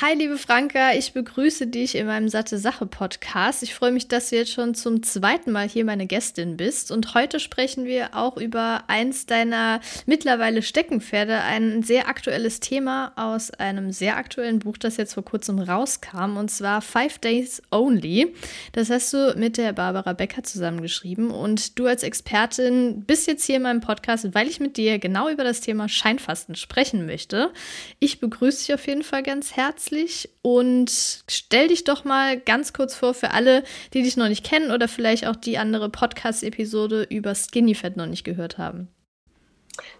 [0.00, 3.64] Hi, liebe Franka, ich begrüße dich in meinem Satte Sache Podcast.
[3.64, 6.92] Ich freue mich, dass du jetzt schon zum zweiten Mal hier meine Gästin bist.
[6.92, 13.50] Und heute sprechen wir auch über eins deiner mittlerweile Steckenpferde, ein sehr aktuelles Thema aus
[13.50, 18.32] einem sehr aktuellen Buch, das jetzt vor kurzem rauskam, und zwar Five Days Only.
[18.70, 21.32] Das hast du mit der Barbara Becker zusammengeschrieben.
[21.32, 25.28] Und du als Expertin bist jetzt hier in meinem Podcast, weil ich mit dir genau
[25.28, 27.50] über das Thema Scheinfasten sprechen möchte.
[27.98, 32.72] Ich begrüße dich auf jeden Fall ganz herzlich herzlich und stell dich doch mal ganz
[32.72, 33.62] kurz vor für alle,
[33.94, 38.06] die dich noch nicht kennen oder vielleicht auch die andere Podcast-Episode über Skinny Fat noch
[38.06, 38.88] nicht gehört haben.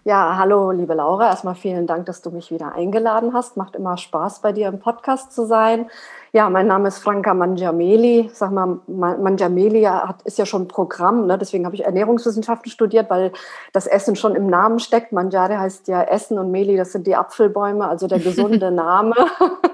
[0.03, 1.27] Ja, hallo, liebe Laura.
[1.27, 3.57] Erstmal vielen Dank, dass du mich wieder eingeladen hast.
[3.57, 5.89] Macht immer Spaß, bei dir im Podcast zu sein.
[6.31, 8.29] Ja, mein Name ist Franka Mangiameli.
[8.31, 11.39] Sag mal, Mangiameli hat, ist ja schon Programm, ne?
[11.39, 13.31] deswegen habe ich Ernährungswissenschaften studiert, weil
[13.73, 15.11] das Essen schon im Namen steckt.
[15.11, 19.15] Mangiare heißt ja Essen und Meli, das sind die Apfelbäume, also der gesunde Name.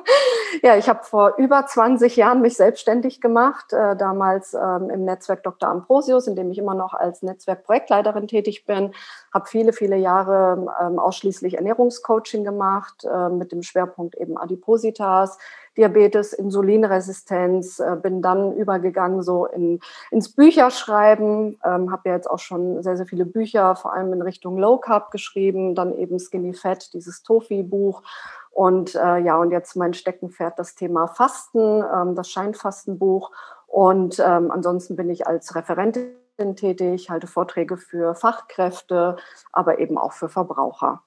[0.64, 5.44] ja, ich habe vor über 20 Jahren mich selbstständig gemacht, äh, damals ähm, im Netzwerk
[5.44, 5.68] Dr.
[5.68, 8.94] Ambrosius, in dem ich immer noch als Netzwerkprojektleiterin tätig bin,
[9.36, 15.38] habe viele, viele Jahre ähm, ausschließlich Ernährungscoaching gemacht, äh, mit dem Schwerpunkt eben Adipositas,
[15.76, 22.40] Diabetes, Insulinresistenz, äh, bin dann übergegangen so in, ins Bücherschreiben, ähm, habe ja jetzt auch
[22.40, 26.54] schon sehr, sehr viele Bücher, vor allem in Richtung Low Carb geschrieben, dann eben Skinny
[26.54, 28.04] Fat, dieses Tofi-Buch.
[28.52, 33.32] Und äh, ja, und jetzt mein Steckenpferd das Thema Fasten, ähm, das Scheinfastenbuch.
[33.68, 36.16] Und ähm, ansonsten bin ich als Referentin
[36.56, 39.18] tätig, halte Vorträge für Fachkräfte,
[39.52, 41.04] aber eben auch für Verbraucher.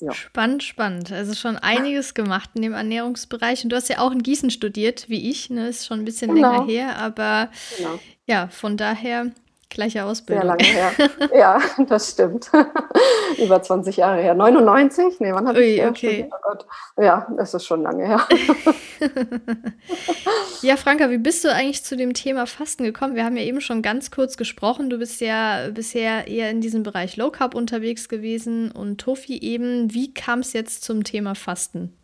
[0.00, 0.12] Ja.
[0.12, 1.10] Spannend, spannend.
[1.10, 3.64] Also schon einiges gemacht in dem Ernährungsbereich.
[3.64, 5.50] Und du hast ja auch in Gießen studiert, wie ich.
[5.50, 5.68] Ne?
[5.68, 6.52] Ist schon ein bisschen genau.
[6.52, 7.98] länger her, aber genau.
[8.26, 9.32] ja, von daher
[9.70, 10.42] Gleiche Ausbildung.
[10.42, 11.28] Sehr lange her.
[11.34, 12.50] ja, das stimmt.
[13.38, 14.34] Über 20 Jahre her.
[14.34, 15.20] 99?
[15.20, 16.30] Nee, wann habe ich Ui, okay.
[16.32, 16.66] Oh Gott.
[16.96, 18.20] Ja, das ist schon lange her.
[20.62, 23.14] ja, Franka, wie bist du eigentlich zu dem Thema Fasten gekommen?
[23.14, 24.88] Wir haben ja eben schon ganz kurz gesprochen.
[24.88, 29.92] Du bist ja bisher eher in diesem Bereich Low Carb unterwegs gewesen und Tofi eben.
[29.92, 31.94] Wie kam es jetzt zum Thema Fasten?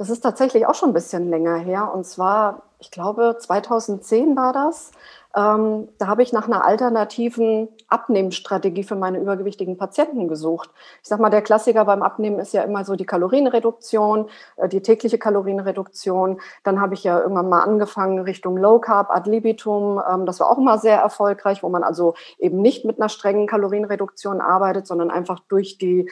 [0.00, 1.92] Das ist tatsächlich auch schon ein bisschen länger her.
[1.92, 4.92] Und zwar, ich glaube, 2010 war das.
[5.36, 10.70] Ähm, da habe ich nach einer alternativen Abnehmstrategie für meine übergewichtigen Patienten gesucht.
[11.02, 14.82] Ich sage mal, der Klassiker beim Abnehmen ist ja immer so die Kalorienreduktion, äh, die
[14.82, 16.40] tägliche Kalorienreduktion.
[16.64, 20.02] Dann habe ich ja irgendwann mal angefangen Richtung Low Carb, Ad libitum.
[20.10, 23.46] Ähm, das war auch immer sehr erfolgreich, wo man also eben nicht mit einer strengen
[23.46, 26.10] Kalorienreduktion arbeitet, sondern einfach durch die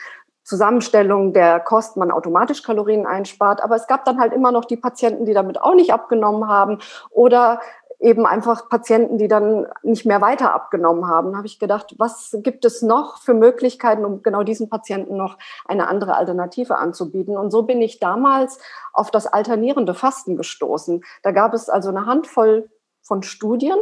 [0.48, 3.62] Zusammenstellung der Kost man automatisch Kalorien einspart.
[3.62, 6.78] Aber es gab dann halt immer noch die Patienten, die damit auch nicht abgenommen haben
[7.10, 7.60] oder
[8.00, 11.36] eben einfach Patienten, die dann nicht mehr weiter abgenommen haben.
[11.36, 15.36] Habe ich gedacht, was gibt es noch für Möglichkeiten, um genau diesen Patienten noch
[15.66, 17.36] eine andere Alternative anzubieten?
[17.36, 18.58] Und so bin ich damals
[18.92, 21.02] auf das alternierende Fasten gestoßen.
[21.22, 22.70] Da gab es also eine Handvoll
[23.02, 23.78] von Studien.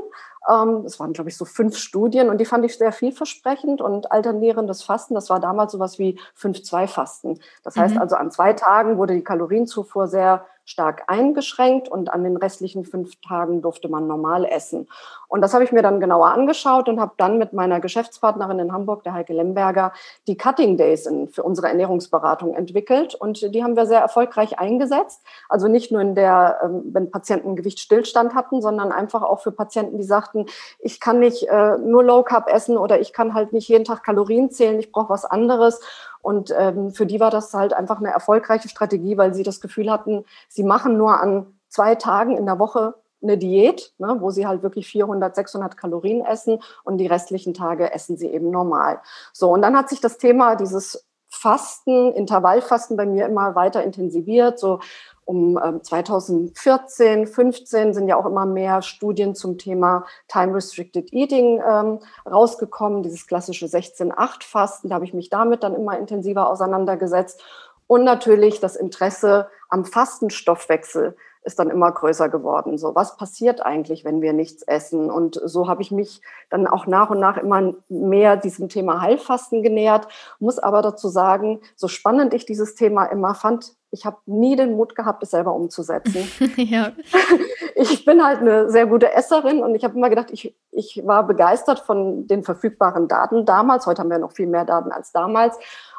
[0.48, 4.12] Ähm, es waren, glaube ich, so fünf Studien und die fand ich sehr vielversprechend und
[4.12, 7.40] alternierendes Fasten, das war damals sowas wie 5-2-Fasten.
[7.64, 8.00] Das heißt mhm.
[8.00, 13.18] also, an zwei Tagen wurde die Kalorienzufuhr sehr stark eingeschränkt und an den restlichen fünf
[13.20, 14.88] Tagen durfte man normal essen.
[15.28, 18.72] Und das habe ich mir dann genauer angeschaut und habe dann mit meiner Geschäftspartnerin in
[18.72, 19.92] Hamburg, der Heike Lemberger,
[20.26, 23.14] die Cutting Days in, für unsere Ernährungsberatung entwickelt.
[23.14, 25.22] Und die haben wir sehr erfolgreich eingesetzt.
[25.48, 29.98] Also nicht nur in der, ähm, wenn Patienten Gewichtsstillstand hatten, sondern einfach auch für Patienten,
[29.98, 30.46] die sagten,
[30.78, 34.04] ich kann nicht äh, nur Low Carb essen oder ich kann halt nicht jeden Tag
[34.04, 35.80] Kalorien zählen, ich brauche was anderes.
[36.22, 39.90] Und ähm, für die war das halt einfach eine erfolgreiche Strategie, weil sie das Gefühl
[39.90, 42.94] hatten, sie machen nur an zwei Tagen in der Woche
[43.26, 47.92] eine Diät, ne, wo sie halt wirklich 400, 600 Kalorien essen und die restlichen Tage
[47.92, 49.00] essen sie eben normal.
[49.32, 54.58] So, und dann hat sich das Thema dieses Fasten, Intervallfasten bei mir immer weiter intensiviert.
[54.58, 54.80] So
[55.24, 61.98] um 2014, 15 sind ja auch immer mehr Studien zum Thema Time Restricted Eating ähm,
[62.30, 64.88] rausgekommen, dieses klassische 16-8-Fasten.
[64.88, 67.42] Da habe ich mich damit dann immer intensiver auseinandergesetzt.
[67.88, 72.76] Und natürlich das Interesse am Fastenstoffwechsel ist dann immer größer geworden.
[72.76, 75.10] So, was passiert eigentlich, wenn wir nichts essen?
[75.10, 76.20] Und so habe ich mich
[76.50, 80.08] dann auch nach und nach immer mehr diesem Thema Heilfasten genähert.
[80.40, 84.74] Muss aber dazu sagen, so spannend ich dieses Thema immer fand, ich habe nie den
[84.74, 86.28] Mut gehabt, es selber umzusetzen.
[86.56, 86.92] ja.
[87.76, 91.26] ich bin halt eine sehr gute Esserin und ich habe immer gedacht, ich, ich war
[91.26, 93.86] begeistert von den verfügbaren Daten damals.
[93.86, 95.56] Heute haben wir noch viel mehr Daten als damals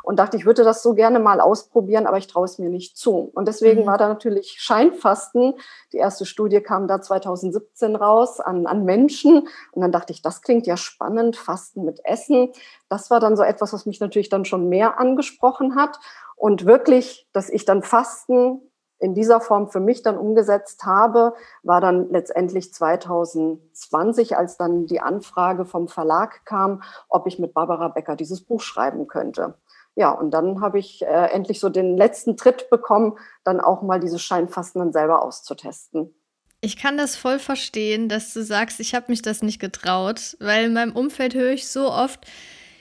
[0.08, 2.96] und dachte, ich würde das so gerne mal ausprobieren, aber ich traue es mir nicht
[2.96, 3.30] zu.
[3.36, 3.88] Und deswegen mhm.
[3.88, 5.56] war da natürlich Scheinfasten.
[5.92, 9.50] Die erste Studie kam da 2017 raus an, an Menschen.
[9.74, 12.54] Und dann dachte ich, das klingt ja spannend, Fasten mit Essen.
[12.88, 16.00] Das war dann so etwas, was mich natürlich dann schon mehr angesprochen hat.
[16.38, 18.62] Und wirklich, dass ich dann Fasten
[19.00, 21.34] in dieser Form für mich dann umgesetzt habe,
[21.64, 27.90] war dann letztendlich 2020, als dann die Anfrage vom Verlag kam, ob ich mit Barbara
[27.90, 29.56] Becker dieses Buch schreiben könnte.
[29.98, 34.00] Ja, und dann habe ich äh, endlich so den letzten Tritt bekommen, dann auch mal
[34.00, 36.14] dieses Scheinfasten dann selber auszutesten.
[36.62, 40.66] Ich kann das voll verstehen, dass du sagst, ich habe mich das nicht getraut, weil
[40.66, 42.28] in meinem Umfeld höre ich so oft,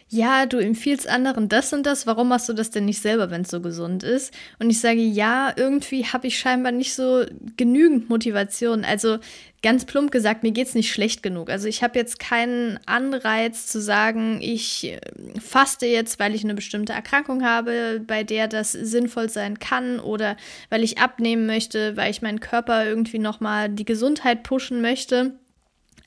[0.09, 3.43] ja, du empfiehlst anderen das und das, warum machst du das denn nicht selber, wenn
[3.43, 4.33] es so gesund ist?
[4.61, 7.25] Und ich sage, ja, irgendwie habe ich scheinbar nicht so
[7.57, 8.85] genügend Motivation.
[8.85, 9.19] Also
[9.63, 11.51] ganz plump gesagt, mir geht es nicht schlecht genug.
[11.51, 15.01] Also ich habe jetzt keinen Anreiz zu sagen, ich äh,
[15.41, 20.37] faste jetzt, weil ich eine bestimmte Erkrankung habe, bei der das sinnvoll sein kann oder
[20.71, 25.35] weil ich abnehmen möchte, weil ich meinen Körper irgendwie nochmal die Gesundheit pushen möchte.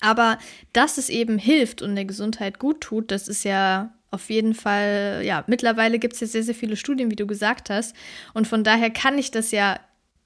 [0.02, 0.38] Aber
[0.74, 5.22] dass es eben hilft und der Gesundheit gut tut, das ist ja auf jeden Fall,
[5.24, 7.96] ja, mittlerweile gibt es ja sehr, sehr viele Studien, wie du gesagt hast.
[8.34, 9.80] Und von daher kann ich das ja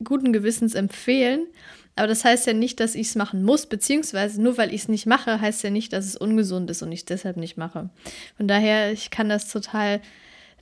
[0.03, 1.47] guten Gewissens empfehlen.
[1.95, 4.87] Aber das heißt ja nicht, dass ich es machen muss, beziehungsweise nur weil ich es
[4.87, 7.89] nicht mache, heißt ja nicht, dass es ungesund ist und ich es deshalb nicht mache.
[8.37, 10.01] Von daher, ich kann das total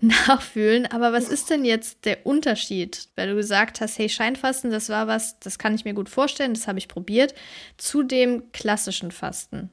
[0.28, 0.86] nachfühlen.
[0.88, 3.10] Aber was ist denn jetzt der Unterschied?
[3.16, 6.54] Weil du gesagt hast, hey, Scheinfasten, das war was, das kann ich mir gut vorstellen,
[6.54, 7.34] das habe ich probiert,
[7.78, 9.70] zu dem klassischen Fasten.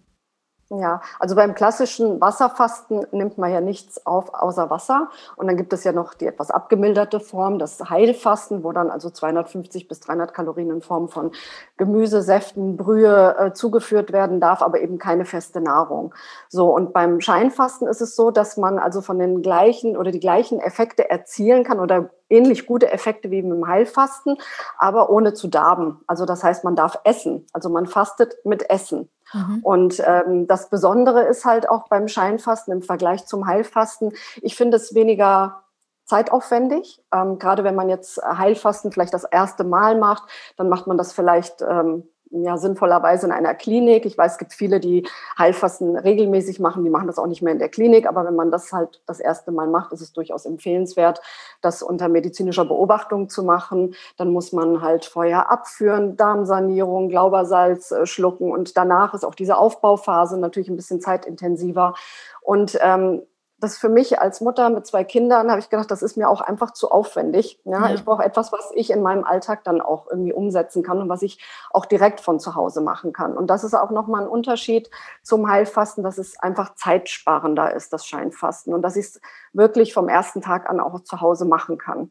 [0.71, 5.09] Ja, also beim klassischen Wasserfasten nimmt man ja nichts auf außer Wasser.
[5.37, 9.09] Und dann gibt es ja noch die etwas abgemilderte Form, das Heilfasten, wo dann also
[9.09, 11.31] 250 bis 300 Kalorien in Form von
[11.79, 16.15] Gemüse, Säften, Brühe äh, zugeführt werden darf, aber eben keine feste Nahrung.
[16.51, 20.21] So, und beim Scheinfasten ist es so, dass man also von den gleichen oder die
[20.21, 24.37] gleichen Effekte erzielen kann oder ähnlich gute Effekte wie im Heilfasten,
[24.77, 26.03] aber ohne zu darben.
[26.07, 27.47] Also das heißt, man darf essen.
[27.55, 29.09] Also man fastet mit Essen.
[29.33, 29.61] Mhm.
[29.63, 34.77] Und ähm, das Besondere ist halt auch beim Scheinfasten im Vergleich zum Heilfasten, ich finde
[34.77, 35.65] es weniger
[36.09, 37.03] zeitaufwendig.
[37.13, 40.25] Ähm, gerade wenn man jetzt Heilfasten vielleicht das erste Mal macht,
[40.57, 44.05] dann macht man das vielleicht ähm, ja, sinnvollerweise in einer Klinik.
[44.07, 45.07] Ich weiß, es gibt viele, die
[45.39, 48.07] Heilfasten regelmäßig machen, die machen das auch nicht mehr in der Klinik.
[48.07, 51.21] Aber wenn man das halt das erste Mal macht, ist es durchaus empfehlenswert,
[51.61, 53.95] das unter medizinischer Beobachtung zu machen.
[54.17, 59.57] Dann muss man halt vorher abführen, Darmsanierung, Glaubersalz äh, schlucken und danach ist auch diese
[59.57, 61.95] Aufbauphase natürlich ein bisschen zeitintensiver.
[62.43, 63.23] Und ähm,
[63.61, 66.41] das für mich als Mutter mit zwei Kindern habe ich gedacht, das ist mir auch
[66.41, 67.61] einfach zu aufwendig.
[67.65, 67.95] Ja, ja.
[67.95, 71.23] ich brauche etwas, was ich in meinem Alltag dann auch irgendwie umsetzen kann und was
[71.23, 73.37] ich auch direkt von zu Hause machen kann.
[73.37, 74.91] Und das ist auch nochmal ein Unterschied
[75.23, 79.21] zum Heilfasten, dass es einfach zeitsparender ist, das Scheinfasten und dass ich es
[79.53, 82.11] wirklich vom ersten Tag an auch zu Hause machen kann.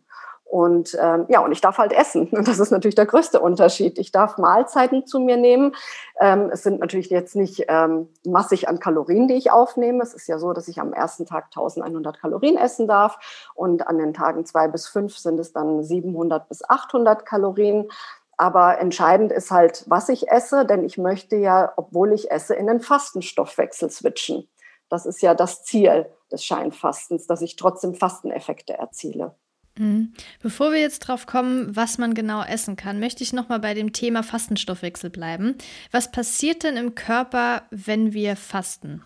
[0.50, 2.30] Und ähm, ja, und ich darf halt essen.
[2.30, 4.00] Und das ist natürlich der größte Unterschied.
[4.00, 5.76] Ich darf Mahlzeiten zu mir nehmen.
[6.20, 10.02] Ähm, es sind natürlich jetzt nicht ähm, massig an Kalorien, die ich aufnehme.
[10.02, 13.18] Es ist ja so, dass ich am ersten Tag 1100 Kalorien essen darf
[13.56, 17.90] und an den Tagen zwei bis fünf sind es dann 700 bis 800 Kalorien.
[18.38, 22.68] Aber entscheidend ist halt, was ich esse, denn ich möchte ja, obwohl ich esse, in
[22.68, 24.48] den Fastenstoffwechsel switchen.
[24.90, 29.36] Das ist ja das Ziel des Scheinfastens, dass ich trotzdem Fasteneffekte erziele.
[29.78, 30.14] Mhm.
[30.42, 33.94] Bevor wir jetzt drauf kommen, was man genau essen kann, möchte ich nochmal bei dem
[33.94, 35.56] Thema Fastenstoffwechsel bleiben.
[35.92, 39.04] Was passiert denn im Körper, wenn wir fasten?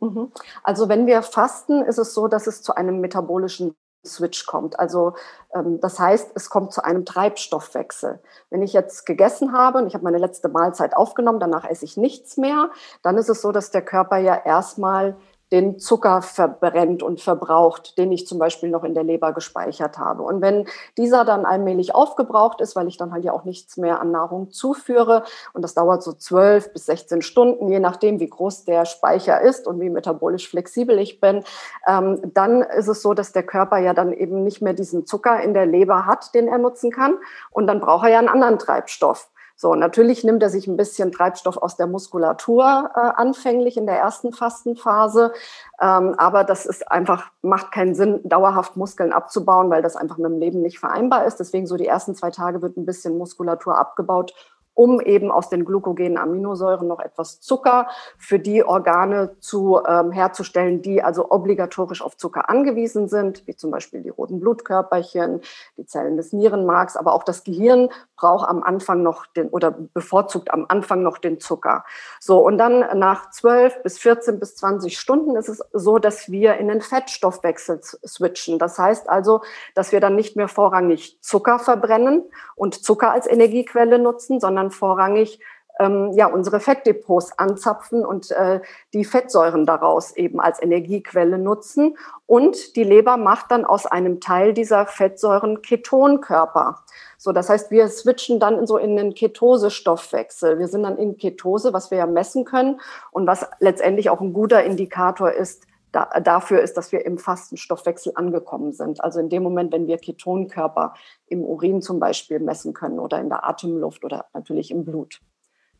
[0.00, 0.32] Mhm.
[0.62, 3.74] Also wenn wir fasten, ist es so, dass es zu einem metabolischen
[4.06, 4.78] Switch kommt.
[4.78, 5.14] Also
[5.54, 8.20] ähm, das heißt, es kommt zu einem Treibstoffwechsel.
[8.50, 11.96] Wenn ich jetzt gegessen habe und ich habe meine letzte Mahlzeit aufgenommen, danach esse ich
[11.96, 12.70] nichts mehr,
[13.02, 15.16] dann ist es so, dass der Körper ja erstmal
[15.54, 20.24] den Zucker verbrennt und verbraucht, den ich zum Beispiel noch in der Leber gespeichert habe.
[20.24, 20.66] Und wenn
[20.98, 24.50] dieser dann allmählich aufgebraucht ist, weil ich dann halt ja auch nichts mehr an Nahrung
[24.50, 29.40] zuführe, und das dauert so zwölf bis 16 Stunden, je nachdem, wie groß der Speicher
[29.42, 31.44] ist und wie metabolisch flexibel ich bin,
[31.86, 35.40] ähm, dann ist es so, dass der Körper ja dann eben nicht mehr diesen Zucker
[35.40, 37.14] in der Leber hat, den er nutzen kann.
[37.52, 39.30] Und dann braucht er ja einen anderen Treibstoff.
[39.56, 43.98] So, natürlich nimmt er sich ein bisschen Treibstoff aus der Muskulatur äh, anfänglich in der
[43.98, 45.32] ersten Fastenphase,
[45.80, 50.30] ähm, aber das ist einfach, macht keinen Sinn, dauerhaft Muskeln abzubauen, weil das einfach mit
[50.30, 51.38] dem Leben nicht vereinbar ist.
[51.38, 54.34] Deswegen so die ersten zwei Tage wird ein bisschen Muskulatur abgebaut,
[54.74, 57.88] um eben aus den glukogenen Aminosäuren noch etwas Zucker
[58.18, 63.70] für die Organe zu ähm, herzustellen, die also obligatorisch auf Zucker angewiesen sind, wie zum
[63.70, 65.40] Beispiel die roten Blutkörperchen,
[65.76, 70.50] die Zellen des Nierenmarks, aber auch das Gehirn braucht am Anfang noch den oder bevorzugt
[70.52, 71.84] am Anfang noch den Zucker.
[72.20, 76.54] So und dann nach 12 bis 14 bis 20 Stunden ist es so, dass wir
[76.56, 78.58] in den Fettstoffwechsel switchen.
[78.58, 79.42] Das heißt also,
[79.74, 82.24] dass wir dann nicht mehr vorrangig Zucker verbrennen
[82.56, 85.40] und Zucker als Energiequelle nutzen, sondern sondern vorrangig
[85.80, 88.60] ähm, ja, unsere Fettdepots anzapfen und äh,
[88.92, 91.96] die Fettsäuren daraus eben als Energiequelle nutzen.
[92.26, 96.84] Und die Leber macht dann aus einem Teil dieser Fettsäuren Ketonkörper.
[97.18, 100.60] So, das heißt, wir switchen dann so in den Ketosestoffwechsel.
[100.60, 102.80] Wir sind dann in Ketose, was wir ja messen können
[103.10, 108.12] und was letztendlich auch ein guter Indikator ist, da, dafür ist, dass wir im Fastenstoffwechsel
[108.16, 109.02] angekommen sind.
[109.02, 110.94] Also in dem Moment, wenn wir Ketonkörper
[111.26, 115.20] im Urin zum Beispiel messen können oder in der Atemluft oder natürlich im Blut.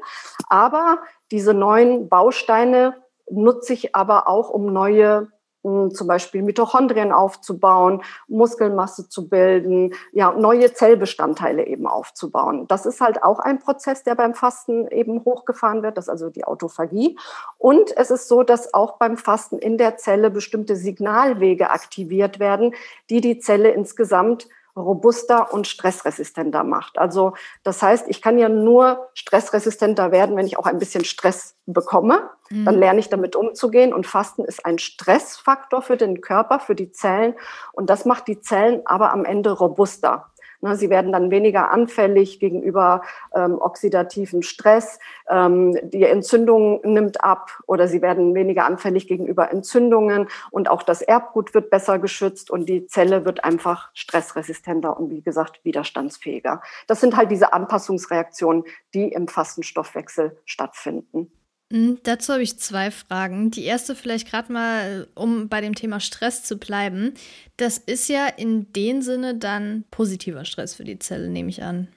[0.49, 0.99] Aber
[1.31, 2.97] diese neuen Bausteine
[3.31, 5.29] nutze ich aber auch, um neue
[5.63, 12.67] zum Beispiel Mitochondrien aufzubauen, Muskelmasse zu bilden, ja, neue Zellbestandteile eben aufzubauen.
[12.69, 16.31] Das ist halt auch ein Prozess, der beim Fasten eben hochgefahren wird, das ist also
[16.31, 17.17] die Autophagie.
[17.59, 22.75] Und es ist so, dass auch beim Fasten in der Zelle bestimmte Signalwege aktiviert werden,
[23.09, 26.99] die die Zelle insgesamt robuster und stressresistenter macht.
[26.99, 31.57] Also das heißt, ich kann ja nur stressresistenter werden, wenn ich auch ein bisschen Stress
[31.67, 32.31] bekomme.
[32.49, 32.65] Mhm.
[32.65, 33.93] Dann lerne ich damit umzugehen.
[33.93, 37.35] Und Fasten ist ein Stressfaktor für den Körper, für die Zellen.
[37.73, 40.32] Und das macht die Zellen aber am Ende robuster.
[40.65, 43.03] Ne, sie werden dann weniger anfällig gegenüber
[43.35, 45.01] ähm, oxidativen Stress.
[45.29, 51.03] Ähm, die Entzündung nimmt ab oder sie werden weniger anfällig gegenüber Entzündungen und auch das
[51.03, 56.63] Erbgut wird besser geschützt und die Zelle wird einfach stressresistenter und wie gesagt widerstandsfähiger.
[56.87, 58.63] Das sind halt diese Anpassungsreaktionen,
[58.95, 61.33] die im Fastenstoffwechsel stattfinden.
[61.73, 63.51] Mhm, dazu habe ich zwei Fragen.
[63.51, 67.15] Die erste vielleicht gerade mal, um bei dem Thema Stress zu bleiben.
[67.57, 71.89] Das ist ja in dem Sinne dann positiver Stress für die Zelle, nehme ich an.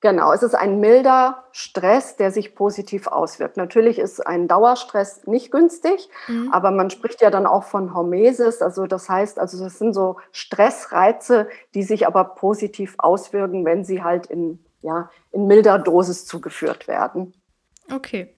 [0.00, 3.56] Genau, es ist ein milder Stress, der sich positiv auswirkt.
[3.56, 6.50] Natürlich ist ein Dauerstress nicht günstig, mhm.
[6.52, 8.62] aber man spricht ja dann auch von Hormesis.
[8.62, 14.02] Also das heißt, also das sind so Stressreize, die sich aber positiv auswirken, wenn sie
[14.02, 17.34] halt in, ja, in milder Dosis zugeführt werden.
[17.90, 18.28] Okay.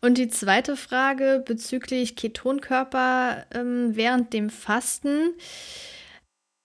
[0.00, 5.34] Und die zweite Frage bezüglich Ketonkörper ähm, während dem Fasten.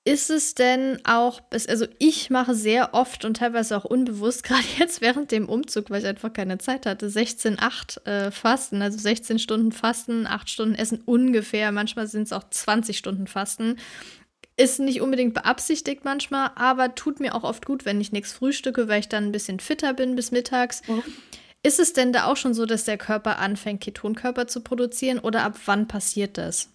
[0.05, 5.01] Ist es denn auch, also ich mache sehr oft und teilweise auch unbewusst, gerade jetzt
[5.01, 9.71] während dem Umzug, weil ich einfach keine Zeit hatte, 16-8 äh, Fasten, also 16 Stunden
[9.71, 13.75] Fasten, 8 Stunden Essen ungefähr, manchmal sind es auch 20 Stunden Fasten.
[14.55, 18.87] Ist nicht unbedingt beabsichtigt manchmal, aber tut mir auch oft gut, wenn ich nichts frühstücke,
[18.87, 20.81] weil ich dann ein bisschen fitter bin bis mittags.
[20.87, 21.03] Mhm.
[21.61, 25.43] Ist es denn da auch schon so, dass der Körper anfängt, Ketonkörper zu produzieren oder
[25.43, 26.69] ab wann passiert das?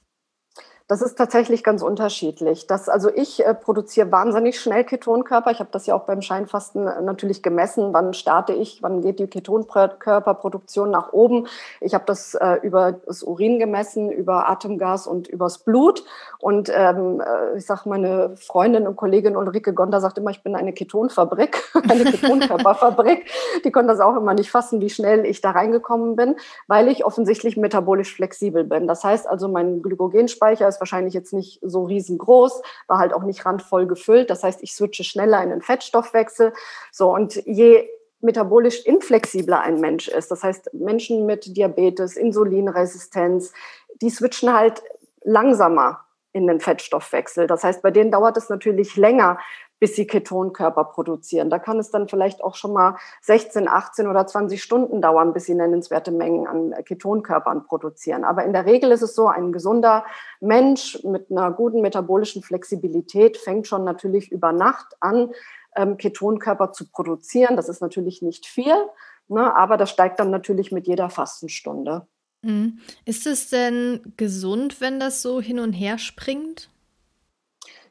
[0.87, 2.67] Das ist tatsächlich ganz unterschiedlich.
[2.67, 5.51] Das, also ich äh, produziere wahnsinnig schnell Ketonkörper.
[5.51, 7.95] Ich habe das ja auch beim Scheinfasten äh, natürlich gemessen.
[7.95, 8.83] Wann starte ich?
[8.83, 11.47] Wann geht die Ketonkörperproduktion nach oben?
[11.81, 16.05] Ich habe das äh, über das Urin gemessen, über Atemgas und übers Blut.
[16.39, 20.55] Und ähm, äh, ich sage, meine Freundin und Kollegin Ulrike Gonda sagt immer, ich bin
[20.55, 23.25] eine Ketonfabrik, eine Ketonkörperfabrik.
[23.65, 26.37] Die konnte das auch immer nicht fassen, wie schnell ich da reingekommen bin,
[26.67, 28.87] weil ich offensichtlich metabolisch flexibel bin.
[28.87, 33.45] Das heißt also, mein Glykogenspeicher ist wahrscheinlich jetzt nicht so riesengroß, war halt auch nicht
[33.47, 34.31] randvoll gefüllt.
[34.31, 36.53] Das heißt, ich switche schneller in den Fettstoffwechsel.
[36.93, 37.89] So, und je
[38.21, 43.53] metabolisch inflexibler ein Mensch ist, das heißt Menschen mit Diabetes, Insulinresistenz,
[44.01, 44.83] die switchen halt
[45.23, 46.01] langsamer
[46.33, 47.47] in den Fettstoffwechsel.
[47.47, 49.39] Das heißt, bei denen dauert es natürlich länger,
[49.85, 51.51] bis sie Ketonkörper produzieren.
[51.51, 55.45] Da kann es dann vielleicht auch schon mal 16, 18 oder 20 Stunden dauern, bis
[55.45, 58.25] sie nennenswerte Mengen an Ketonkörpern produzieren.
[58.25, 60.07] Aber in der Regel ist es so, ein gesunder
[60.41, 65.33] Mensch mit einer guten metabolischen Flexibilität fängt schon natürlich über Nacht an,
[65.77, 67.55] ähm, Ketonkörper zu produzieren.
[67.55, 68.73] Das ist natürlich nicht viel,
[69.29, 72.07] ne, aber das steigt dann natürlich mit jeder Fastenstunde.
[72.41, 72.79] Mhm.
[73.05, 76.71] Ist es denn gesund, wenn das so hin und her springt?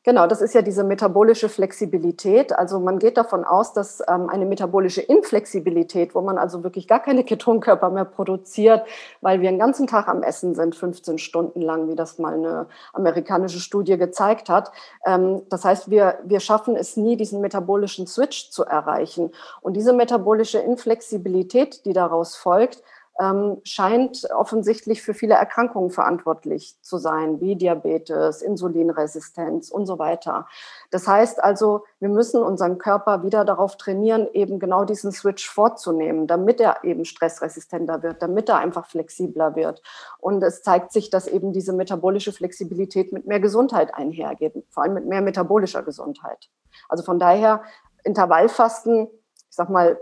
[0.05, 2.51] Genau, das ist ja diese metabolische Flexibilität.
[2.51, 6.99] Also man geht davon aus, dass ähm, eine metabolische Inflexibilität, wo man also wirklich gar
[6.99, 8.85] keine Ketonkörper mehr produziert,
[9.21, 12.67] weil wir den ganzen Tag am Essen sind, 15 Stunden lang, wie das mal eine
[12.91, 14.73] amerikanische Studie gezeigt hat.
[15.05, 19.31] Ähm, das heißt, wir, wir schaffen es nie, diesen metabolischen Switch zu erreichen.
[19.61, 22.83] Und diese metabolische Inflexibilität, die daraus folgt,
[23.19, 30.47] ähm, scheint offensichtlich für viele Erkrankungen verantwortlich zu sein, wie Diabetes, Insulinresistenz und so weiter.
[30.89, 36.25] Das heißt also, wir müssen unseren Körper wieder darauf trainieren, eben genau diesen Switch vorzunehmen,
[36.25, 39.83] damit er eben stressresistenter wird, damit er einfach flexibler wird.
[40.19, 44.95] Und es zeigt sich, dass eben diese metabolische Flexibilität mit mehr Gesundheit einhergeht, vor allem
[44.95, 46.49] mit mehr metabolischer Gesundheit.
[46.89, 47.61] Also von daher
[48.03, 49.07] Intervallfasten,
[49.49, 49.99] ich sag mal,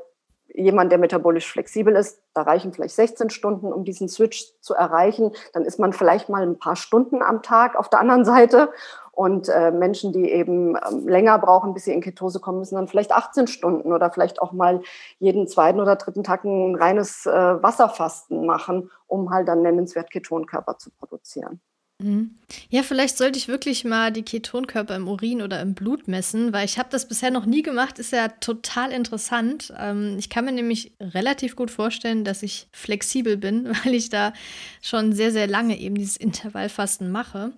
[0.53, 5.31] jemand, der metabolisch flexibel ist, da reichen vielleicht 16 Stunden, um diesen Switch zu erreichen.
[5.53, 8.69] Dann ist man vielleicht mal ein paar Stunden am Tag auf der anderen Seite.
[9.13, 12.87] Und äh, Menschen, die eben ähm, länger brauchen, bis sie in Ketose kommen, müssen dann
[12.87, 14.81] vielleicht 18 Stunden oder vielleicht auch mal
[15.19, 20.77] jeden zweiten oder dritten Tag ein reines äh, Wasserfasten machen, um halt dann nennenswert Ketonkörper
[20.77, 21.61] zu produzieren.
[22.01, 22.31] Mhm.
[22.69, 26.65] Ja, vielleicht sollte ich wirklich mal die Ketonkörper im Urin oder im Blut messen, weil
[26.65, 27.99] ich habe das bisher noch nie gemacht.
[27.99, 29.73] Ist ja total interessant.
[29.77, 34.33] Ähm, ich kann mir nämlich relativ gut vorstellen, dass ich flexibel bin, weil ich da
[34.81, 37.53] schon sehr, sehr lange eben dieses Intervallfasten mache.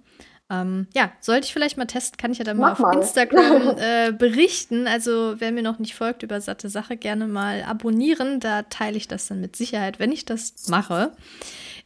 [0.49, 2.97] Ähm, ja, sollte ich vielleicht mal testen, kann ich ja dann mal Mach auf mal.
[2.97, 4.87] Instagram äh, berichten.
[4.87, 8.39] Also wer mir noch nicht folgt über satte Sache, gerne mal abonnieren.
[8.39, 11.13] Da teile ich das dann mit Sicherheit, wenn ich das mache.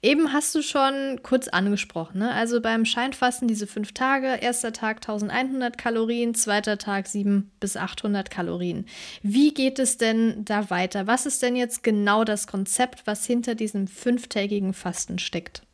[0.04, 2.32] Eben hast du schon kurz angesprochen, ne?
[2.32, 8.30] also beim Scheinfasten diese fünf Tage, erster Tag 1100 Kalorien, zweiter Tag 7 bis 800
[8.30, 8.86] Kalorien.
[9.24, 11.08] Wie geht es denn da weiter?
[11.08, 15.67] Was ist denn jetzt genau das Konzept, was hinter diesem fünftägigen Fasten steckt?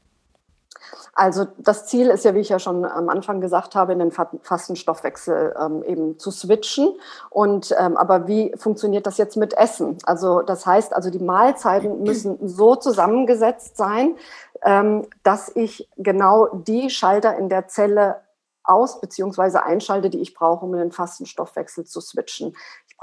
[1.13, 4.12] Also das Ziel ist ja, wie ich ja schon am Anfang gesagt habe, in den
[4.12, 6.93] Fastenstoffwechsel ähm, eben zu switchen.
[7.30, 9.98] Und ähm, aber wie funktioniert das jetzt mit Essen?
[10.06, 14.15] Also das heißt, also die Mahlzeiten müssen so zusammengesetzt sein,
[14.63, 18.22] ähm, dass ich genau die Schalter in der Zelle
[18.63, 19.58] aus bzw.
[19.58, 22.54] einschalte, die ich brauche, um den Fastenstoffwechsel zu switchen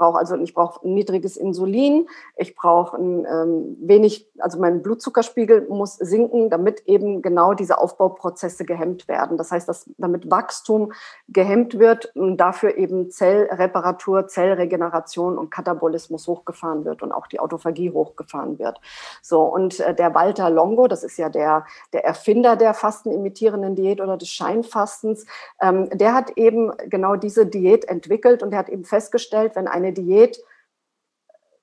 [0.01, 5.93] brauche also ich brauche niedriges Insulin, ich brauche ein ähm, wenig, also mein Blutzuckerspiegel muss
[5.93, 9.37] sinken, damit eben genau diese Aufbauprozesse gehemmt werden.
[9.37, 10.91] Das heißt, dass damit Wachstum
[11.27, 17.91] gehemmt wird und dafür eben Zellreparatur, Zellregeneration und Katabolismus hochgefahren wird und auch die Autophagie
[17.91, 18.81] hochgefahren wird.
[19.21, 24.01] So und äh, der Walter Longo, das ist ja der der Erfinder der fastenimitierenden Diät
[24.01, 25.27] oder des Scheinfastens,
[25.61, 30.39] der hat eben genau diese Diät entwickelt und der hat eben festgestellt, wenn eine Diät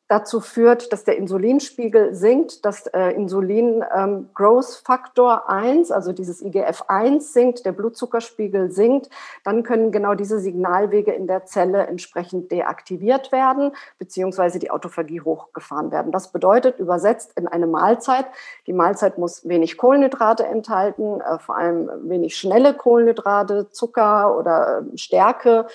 [0.08, 6.42] dazu führt, dass der Insulinspiegel sinkt, dass äh, Insulin ähm, Growth Factor 1, also dieses
[6.42, 9.10] IGF-1 sinkt, der Blutzuckerspiegel sinkt,
[9.44, 15.90] dann können genau diese Signalwege in der Zelle entsprechend deaktiviert werden, beziehungsweise die Autophagie hochgefahren
[15.90, 16.10] werden.
[16.10, 18.26] Das bedeutet übersetzt in eine Mahlzeit,
[18.66, 24.96] die Mahlzeit muss wenig Kohlenhydrate enthalten, äh, vor allem wenig schnelle Kohlenhydrate, Zucker oder äh,
[24.96, 25.66] Stärke,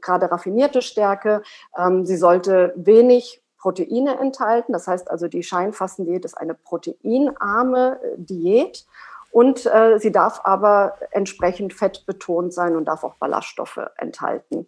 [0.00, 1.42] gerade raffinierte Stärke.
[1.78, 4.72] Ähm, sie sollte wenig Proteine enthalten.
[4.72, 8.86] Das heißt also, die Scheinfastendiät ist eine proteinarme äh, Diät.
[9.32, 14.66] Und äh, sie darf aber entsprechend fettbetont sein und darf auch Ballaststoffe enthalten.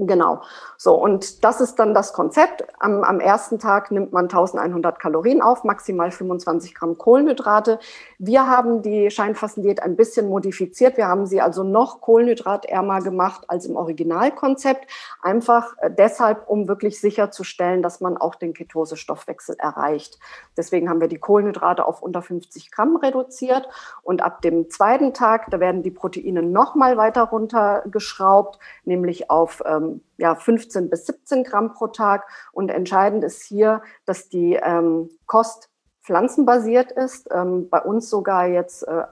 [0.00, 0.42] Genau.
[0.76, 2.64] So, und das ist dann das Konzept.
[2.78, 7.80] Am, am ersten Tag nimmt man 1100 Kalorien auf, maximal 25 Gramm Kohlenhydrate.
[8.20, 10.96] Wir haben die Scheinfastendiät ein bisschen modifiziert.
[10.96, 14.88] Wir haben sie also noch kohlenhydratärmer gemacht als im Originalkonzept.
[15.20, 20.20] Einfach äh, deshalb, um wirklich sicherzustellen, dass man auch den Ketosestoffwechsel erreicht.
[20.56, 23.68] Deswegen haben wir die Kohlenhydrate auf unter 50 Gramm reduziert.
[24.04, 29.60] Und ab dem zweiten Tag, da werden die Proteine noch mal weiter runtergeschraubt, nämlich auf
[29.66, 32.26] ähm, ja, 15 bis 17 Gramm pro Tag.
[32.52, 35.70] Und entscheidend ist hier, dass die ähm, Kost
[36.02, 37.28] pflanzenbasiert ist.
[37.32, 39.04] Ähm, bei uns sogar jetzt äh,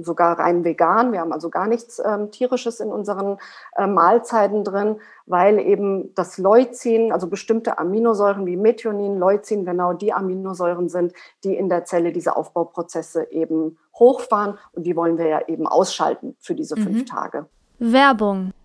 [0.00, 1.12] sogar rein vegan.
[1.12, 3.38] Wir haben also gar nichts ähm, Tierisches in unseren
[3.76, 10.12] äh, Mahlzeiten drin, weil eben das Leucin, also bestimmte Aminosäuren wie Methionin, Leucin genau die
[10.12, 11.12] Aminosäuren sind,
[11.44, 16.36] die in der Zelle diese Aufbauprozesse eben hochfahren und die wollen wir ja eben ausschalten
[16.40, 16.82] für diese mhm.
[16.82, 17.46] fünf Tage.
[17.78, 18.52] Werbung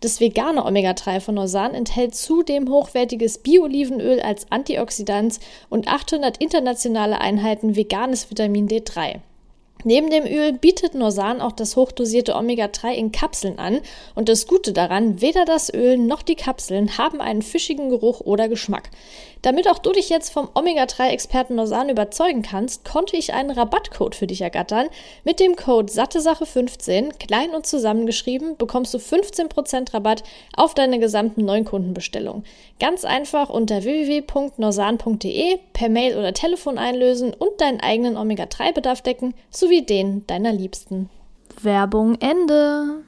[0.00, 7.76] Das vegane Omega-3 von Norsan enthält zudem hochwertiges Bio-Olivenöl als Antioxidant und 800 internationale Einheiten
[7.76, 9.20] veganes Vitamin D3.
[9.84, 13.80] Neben dem Öl bietet Norsan auch das hochdosierte Omega-3 in Kapseln an
[14.14, 18.48] und das Gute daran, weder das Öl noch die Kapseln haben einen fischigen Geruch oder
[18.48, 18.90] Geschmack.
[19.42, 24.26] Damit auch du dich jetzt vom Omega-3-Experten Norsan überzeugen kannst, konnte ich einen Rabattcode für
[24.26, 24.88] dich ergattern.
[25.24, 30.22] Mit dem Code SatteSache15, klein und zusammengeschrieben, bekommst du 15% Rabatt
[30.54, 32.44] auf deine gesamten neuen Kundenbestellungen.
[32.78, 39.82] Ganz einfach unter www.norsan.de per Mail oder Telefon einlösen und deinen eigenen Omega-3-Bedarf decken, sowie
[39.82, 41.08] den deiner Liebsten.
[41.62, 43.04] Werbung Ende.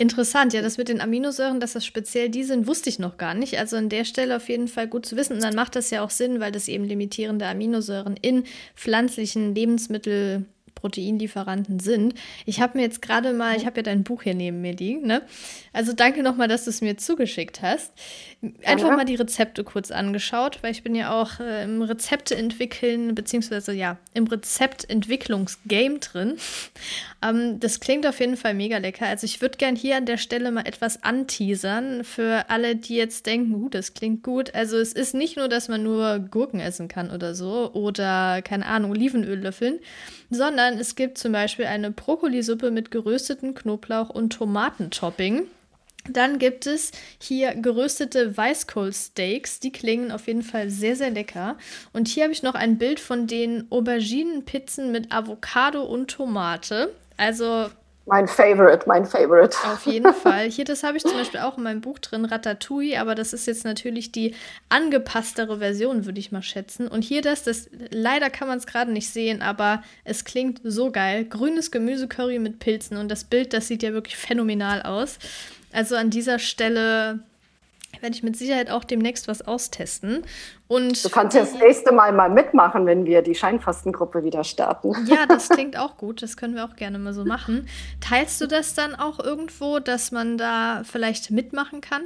[0.00, 3.34] Interessant, ja, das mit den Aminosäuren, dass das speziell die sind, wusste ich noch gar
[3.34, 3.58] nicht.
[3.58, 5.32] Also an der Stelle auf jeden Fall gut zu wissen.
[5.34, 8.44] Und dann macht das ja auch Sinn, weil das eben limitierende Aminosäuren in
[8.76, 10.46] pflanzlichen Lebensmitteln
[10.78, 12.14] Proteinlieferanten sind.
[12.46, 15.06] Ich habe mir jetzt gerade mal, ich habe ja dein Buch hier neben mir liegen,
[15.06, 15.22] ne?
[15.72, 17.92] Also danke nochmal, dass du es mir zugeschickt hast.
[18.64, 18.96] Einfach ja.
[18.96, 23.72] mal die Rezepte kurz angeschaut, weil ich bin ja auch äh, im Rezepte entwickeln, beziehungsweise
[23.72, 26.36] ja, im Rezeptentwicklungsgame drin.
[27.22, 29.06] ähm, das klingt auf jeden Fall mega lecker.
[29.06, 33.26] Also ich würde gern hier an der Stelle mal etwas anteasern für alle, die jetzt
[33.26, 34.54] denken, uh, das klingt gut.
[34.54, 38.66] Also es ist nicht nur, dass man nur Gurken essen kann oder so oder keine
[38.66, 39.80] Ahnung, Olivenöl löffeln,
[40.30, 45.46] sondern es gibt zum Beispiel eine Brokkolisuppe mit gerösteten Knoblauch und Tomatentopping.
[46.10, 49.60] Dann gibt es hier geröstete Weißkohlsteaks.
[49.60, 51.56] Die klingen auf jeden Fall sehr, sehr lecker.
[51.92, 56.94] Und hier habe ich noch ein Bild von den Auberginenpizzen mit Avocado und Tomate.
[57.16, 57.68] Also
[58.08, 59.56] mein Favorite, mein Favorite.
[59.64, 60.50] Auf jeden Fall.
[60.50, 63.46] Hier, das habe ich zum Beispiel auch in meinem Buch drin, Ratatouille, aber das ist
[63.46, 64.34] jetzt natürlich die
[64.68, 66.88] angepasstere Version, würde ich mal schätzen.
[66.88, 70.90] Und hier das, das leider kann man es gerade nicht sehen, aber es klingt so
[70.90, 71.24] geil.
[71.24, 75.18] Grünes Gemüsecurry mit Pilzen und das Bild, das sieht ja wirklich phänomenal aus.
[75.72, 77.20] Also an dieser Stelle
[78.02, 80.24] werde ich mit Sicherheit auch demnächst was austesten.
[80.66, 84.94] Und du kannst ja das nächste Mal mal mitmachen, wenn wir die Scheinfastengruppe wieder starten.
[85.06, 86.22] Ja, das klingt auch gut.
[86.22, 87.68] Das können wir auch gerne mal so machen.
[88.00, 92.02] Teilst du das dann auch irgendwo, dass man da vielleicht mitmachen kann?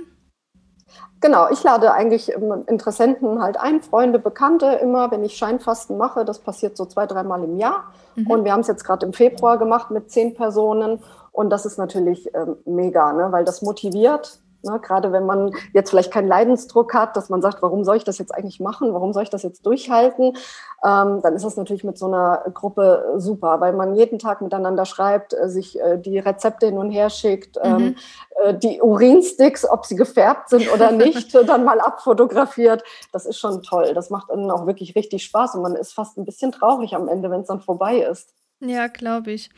[1.20, 6.24] Genau, ich lade eigentlich Interessenten halt ein, Freunde, Bekannte immer, wenn ich Scheinfasten mache.
[6.24, 7.92] Das passiert so zwei, dreimal im Jahr.
[8.16, 8.26] Mhm.
[8.26, 11.00] Und wir haben es jetzt gerade im Februar gemacht mit zehn Personen.
[11.30, 13.28] Und das ist natürlich ähm, mega, ne?
[13.30, 14.40] weil das motiviert.
[14.64, 14.80] Ne?
[14.80, 18.18] Gerade wenn man jetzt vielleicht keinen Leidensdruck hat, dass man sagt, warum soll ich das
[18.18, 18.94] jetzt eigentlich machen?
[18.94, 20.36] Warum soll ich das jetzt durchhalten?
[20.84, 24.84] Ähm, dann ist das natürlich mit so einer Gruppe super, weil man jeden Tag miteinander
[24.84, 27.96] schreibt, äh, sich äh, die Rezepte hin und her schickt, ähm, mhm.
[28.42, 32.82] äh, die Urinsticks, ob sie gefärbt sind oder nicht, dann mal abfotografiert.
[33.12, 33.92] Das ist schon toll.
[33.94, 37.08] Das macht dann auch wirklich richtig Spaß und man ist fast ein bisschen traurig am
[37.08, 38.34] Ende, wenn es dann vorbei ist.
[38.64, 39.50] Ja, glaube ich.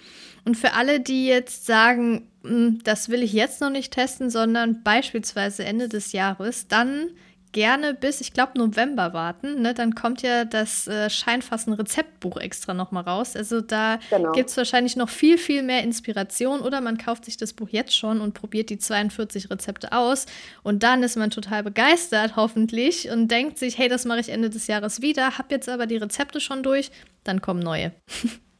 [0.44, 4.82] Und für alle, die jetzt sagen, hm, das will ich jetzt noch nicht testen, sondern
[4.82, 7.10] beispielsweise Ende des Jahres, dann
[7.54, 9.62] gerne bis, ich glaube, November warten.
[9.62, 9.72] Ne?
[9.72, 13.36] Dann kommt ja das äh, Scheinfassen-Rezeptbuch extra nochmal raus.
[13.36, 14.32] Also da genau.
[14.32, 17.96] gibt es wahrscheinlich noch viel, viel mehr Inspiration oder man kauft sich das Buch jetzt
[17.96, 20.26] schon und probiert die 42 Rezepte aus.
[20.62, 24.50] Und dann ist man total begeistert, hoffentlich, und denkt sich, hey, das mache ich Ende
[24.50, 26.90] des Jahres wieder, hab jetzt aber die Rezepte schon durch,
[27.22, 27.92] dann kommen neue.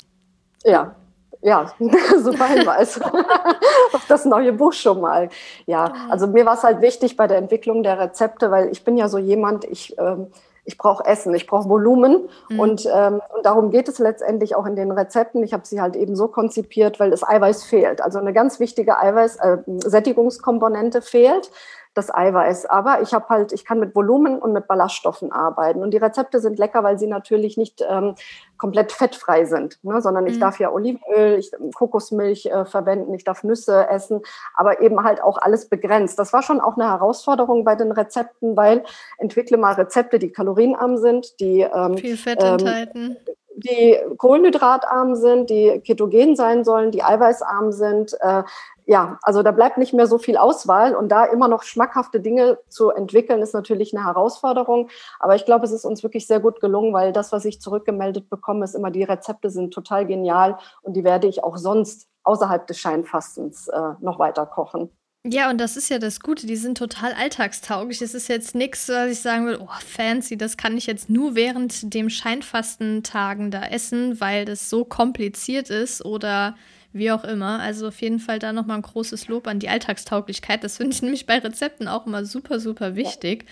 [0.64, 0.94] Ja,
[1.42, 1.70] ja,
[2.18, 3.00] super Hinweis
[3.92, 5.28] auf das neue Buch schon mal.
[5.66, 8.96] Ja, also mir war es halt wichtig bei der Entwicklung der Rezepte, weil ich bin
[8.96, 10.28] ja so jemand, ich ähm,
[10.64, 12.60] ich brauche Essen, ich brauche Volumen mhm.
[12.60, 15.42] und, ähm, und darum geht es letztendlich auch in den Rezepten.
[15.42, 18.00] Ich habe sie halt eben so konzipiert, weil das Eiweiß fehlt.
[18.00, 21.50] Also eine ganz wichtige Eiweiß, äh, Sättigungskomponente fehlt
[21.94, 22.66] das Eiweiß.
[22.66, 25.82] Aber ich habe halt, ich kann mit Volumen und mit Ballaststoffen arbeiten.
[25.82, 28.14] Und die Rezepte sind lecker, weil sie natürlich nicht ähm,
[28.58, 30.00] komplett fettfrei sind, ne?
[30.00, 30.40] sondern ich mhm.
[30.40, 34.22] darf ja Olivenöl, ich, Kokosmilch äh, verwenden, ich darf Nüsse essen,
[34.54, 36.18] aber eben halt auch alles begrenzt.
[36.18, 38.84] Das war schon auch eine Herausforderung bei den Rezepten, weil
[39.18, 43.16] entwickle mal Rezepte, die kalorienarm sind, die ähm, viel Fett ähm, enthalten
[43.56, 48.42] die kohlenhydratarm sind, die ketogen sein sollen, die eiweißarm sind, äh,
[48.86, 52.58] ja, also da bleibt nicht mehr so viel Auswahl und da immer noch schmackhafte Dinge
[52.68, 54.90] zu entwickeln, ist natürlich eine Herausforderung.
[55.18, 58.28] Aber ich glaube, es ist uns wirklich sehr gut gelungen, weil das, was ich zurückgemeldet
[58.28, 62.66] bekomme, ist immer, die Rezepte sind total genial und die werde ich auch sonst außerhalb
[62.66, 64.90] des Scheinfastens äh, noch weiter kochen.
[65.26, 68.02] Ja, und das ist ja das Gute, die sind total alltagstauglich.
[68.02, 71.34] Es ist jetzt nichts, was ich sagen will, oh, fancy, das kann ich jetzt nur
[71.34, 76.56] während dem Scheinfastentagen da essen, weil das so kompliziert ist oder
[76.92, 77.58] wie auch immer.
[77.60, 80.62] Also auf jeden Fall da nochmal ein großes Lob an die Alltagstauglichkeit.
[80.62, 83.46] Das finde ich nämlich bei Rezepten auch immer super, super wichtig.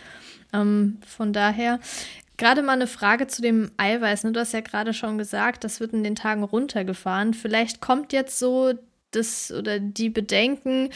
[0.53, 1.81] Ähm, von daher,
[2.37, 4.25] gerade mal eine Frage zu dem Eiweiß.
[4.25, 4.33] Ne?
[4.33, 7.33] Du hast ja gerade schon gesagt, das wird in den Tagen runtergefahren.
[7.33, 8.75] Vielleicht kommt jetzt so
[9.11, 10.91] das oder die Bedenken,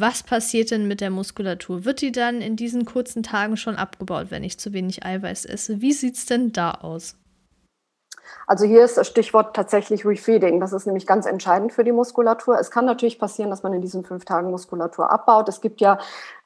[0.00, 1.84] was passiert denn mit der Muskulatur?
[1.84, 5.80] Wird die dann in diesen kurzen Tagen schon abgebaut, wenn ich zu wenig Eiweiß esse?
[5.80, 7.16] Wie sieht es denn da aus?
[8.46, 10.60] Also hier ist das Stichwort tatsächlich Refeeding.
[10.60, 12.58] Das ist nämlich ganz entscheidend für die Muskulatur.
[12.58, 15.48] Es kann natürlich passieren, dass man in diesen fünf Tagen Muskulatur abbaut.
[15.48, 15.98] Es gibt ja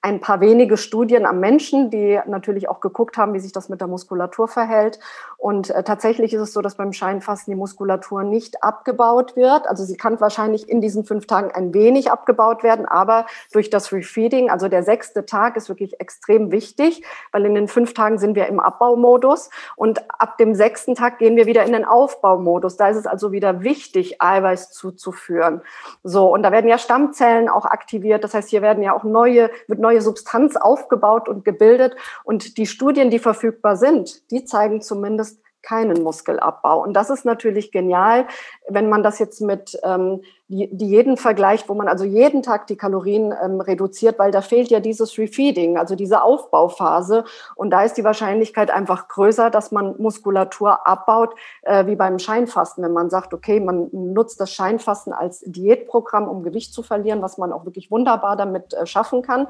[0.03, 3.81] ein paar wenige Studien am Menschen, die natürlich auch geguckt haben, wie sich das mit
[3.81, 4.99] der Muskulatur verhält.
[5.37, 9.67] Und äh, tatsächlich ist es so, dass beim Scheinfasten die Muskulatur nicht abgebaut wird.
[9.67, 13.93] Also sie kann wahrscheinlich in diesen fünf Tagen ein wenig abgebaut werden, aber durch das
[13.93, 18.35] Refeeding, also der sechste Tag ist wirklich extrem wichtig, weil in den fünf Tagen sind
[18.37, 22.77] wir im Abbaumodus und ab dem sechsten Tag gehen wir wieder in den Aufbaumodus.
[22.77, 25.61] Da ist es also wieder wichtig, Eiweiß zuzuführen.
[26.03, 28.25] So, und da werden ja Stammzellen auch aktiviert.
[28.25, 31.97] Das heißt, hier werden ja auch neue, wird neue neue Substanz aufgebaut und gebildet.
[32.25, 36.83] Und die Studien, die verfügbar sind, die zeigen zumindest keinen Muskelabbau.
[36.83, 38.27] Und das ist natürlich genial,
[38.69, 42.67] wenn man das jetzt mit ähm, die, die jeden vergleicht, wo man also jeden Tag
[42.67, 47.23] die Kalorien ähm, reduziert, weil da fehlt ja dieses Refeeding, also diese Aufbauphase.
[47.55, 52.83] Und da ist die Wahrscheinlichkeit einfach größer, dass man Muskulatur abbaut, äh, wie beim Scheinfasten.
[52.83, 57.39] Wenn man sagt, okay, man nutzt das Scheinfasten als Diätprogramm, um Gewicht zu verlieren, was
[57.39, 59.47] man auch wirklich wunderbar damit äh, schaffen kann.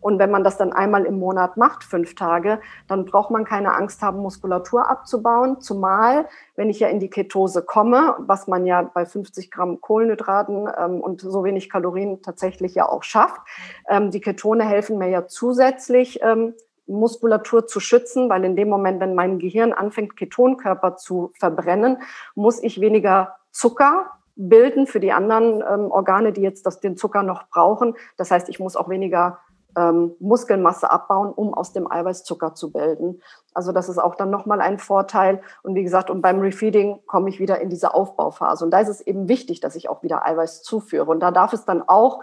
[0.00, 3.74] Und wenn man das dann einmal im Monat macht, fünf Tage, dann braucht man keine
[3.74, 5.60] Angst haben, Muskulatur abzubauen.
[5.60, 10.68] Zumal, wenn ich ja in die Ketose komme, was man ja bei 50 Gramm Kohlenhydraten
[10.78, 13.40] ähm, und so wenig Kalorien tatsächlich ja auch schafft.
[13.88, 16.54] Ähm, die Ketone helfen mir ja zusätzlich, ähm,
[16.86, 21.98] Muskulatur zu schützen, weil in dem Moment, wenn mein Gehirn anfängt, Ketonkörper zu verbrennen,
[22.34, 27.22] muss ich weniger Zucker bilden für die anderen ähm, Organe, die jetzt das, den Zucker
[27.22, 27.94] noch brauchen.
[28.16, 29.38] Das heißt, ich muss auch weniger
[29.76, 33.22] ähm, Muskelmasse abbauen, um aus dem Eiweiß Zucker zu bilden.
[33.52, 35.42] Also das ist auch dann nochmal ein Vorteil.
[35.62, 38.64] Und wie gesagt, und beim Refeeding komme ich wieder in diese Aufbauphase.
[38.64, 41.10] Und da ist es eben wichtig, dass ich auch wieder Eiweiß zuführe.
[41.10, 42.22] Und da darf es dann auch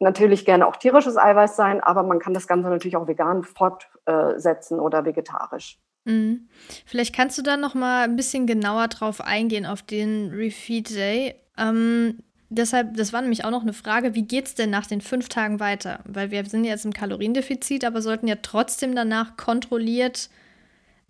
[0.00, 4.78] natürlich gerne auch tierisches Eiweiß sein, aber man kann das Ganze natürlich auch vegan fortsetzen
[4.78, 5.80] oder vegetarisch.
[6.04, 6.48] Mhm.
[6.86, 11.34] Vielleicht kannst du da noch mal ein bisschen genauer drauf eingehen auf den Refeed Day.
[11.56, 15.02] Ähm, Deshalb, das war nämlich auch noch eine Frage, wie geht es denn nach den
[15.02, 16.00] fünf Tagen weiter?
[16.04, 20.30] Weil wir sind jetzt im Kaloriendefizit, aber sollten ja trotzdem danach kontrolliert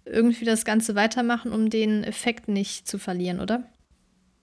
[0.04, 3.62] irgendwie das Ganze weitermachen, um den Effekt nicht zu verlieren, oder?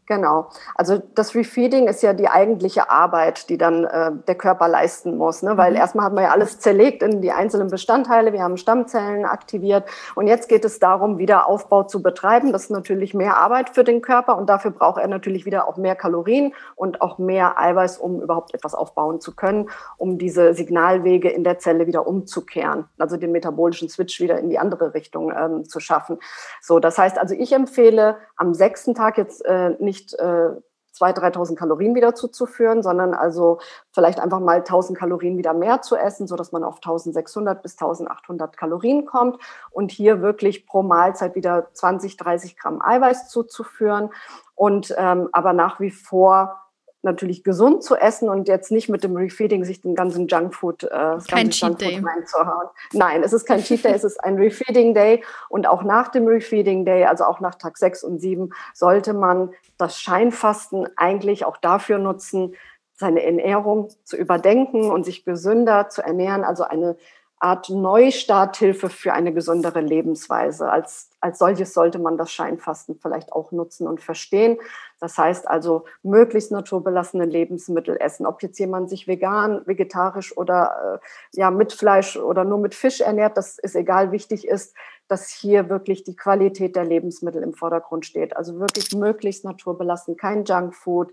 [0.07, 0.49] Genau.
[0.75, 5.41] Also das Refeeding ist ja die eigentliche Arbeit, die dann äh, der Körper leisten muss.
[5.41, 5.57] Ne?
[5.57, 5.77] Weil mhm.
[5.77, 8.31] erstmal hat man ja alles zerlegt in die einzelnen Bestandteile.
[8.31, 9.85] Wir haben Stammzellen aktiviert.
[10.13, 12.51] Und jetzt geht es darum, wieder Aufbau zu betreiben.
[12.51, 14.37] Das ist natürlich mehr Arbeit für den Körper.
[14.37, 18.53] Und dafür braucht er natürlich wieder auch mehr Kalorien und auch mehr Eiweiß, um überhaupt
[18.53, 22.85] etwas aufbauen zu können, um diese Signalwege in der Zelle wieder umzukehren.
[22.99, 26.19] Also den metabolischen Switch wieder in die andere Richtung ähm, zu schaffen.
[26.61, 30.51] So, das heißt also, ich empfehle am sechsten Tag jetzt äh, nicht nicht äh,
[30.97, 33.59] 2.000, 3.000 Kalorien wieder zuzuführen, sondern also
[33.91, 37.77] vielleicht einfach mal 1.000 Kalorien wieder mehr zu essen, so dass man auf 1.600 bis
[37.77, 39.37] 1.800 Kalorien kommt
[39.71, 44.09] und hier wirklich pro Mahlzeit wieder 20, 30 Gramm Eiweiß zuzuführen.
[44.55, 46.64] Und ähm, aber nach wie vor
[47.05, 50.89] natürlich gesund zu essen und jetzt nicht mit dem Refeeding sich den ganzen Junkfood, äh,
[50.89, 52.03] das kein ganze Cheat Day.
[52.03, 52.67] reinzuhauen.
[52.91, 56.27] Nein, es ist kein Cheat Day, es ist ein Refeeding Day und auch nach dem
[56.27, 61.57] Refeeding Day, also auch nach Tag 6 und 7, sollte man das Scheinfasten eigentlich auch
[61.57, 62.55] dafür nutzen,
[62.97, 66.95] seine Ernährung zu überdenken und sich gesünder zu ernähren, also eine
[67.39, 70.71] Art Neustarthilfe für eine gesündere Lebensweise.
[70.71, 74.59] Als, als solches sollte man das Scheinfasten vielleicht auch nutzen und verstehen.
[74.99, 78.27] Das heißt also, möglichst naturbelassene Lebensmittel essen.
[78.27, 83.01] Ob jetzt jemand sich vegan, vegetarisch oder äh, ja, mit Fleisch oder nur mit Fisch
[83.01, 84.11] ernährt, das ist egal.
[84.11, 84.75] Wichtig ist,
[85.07, 88.37] dass hier wirklich die Qualität der Lebensmittel im Vordergrund steht.
[88.37, 91.11] Also wirklich möglichst naturbelassen, kein Junkfood,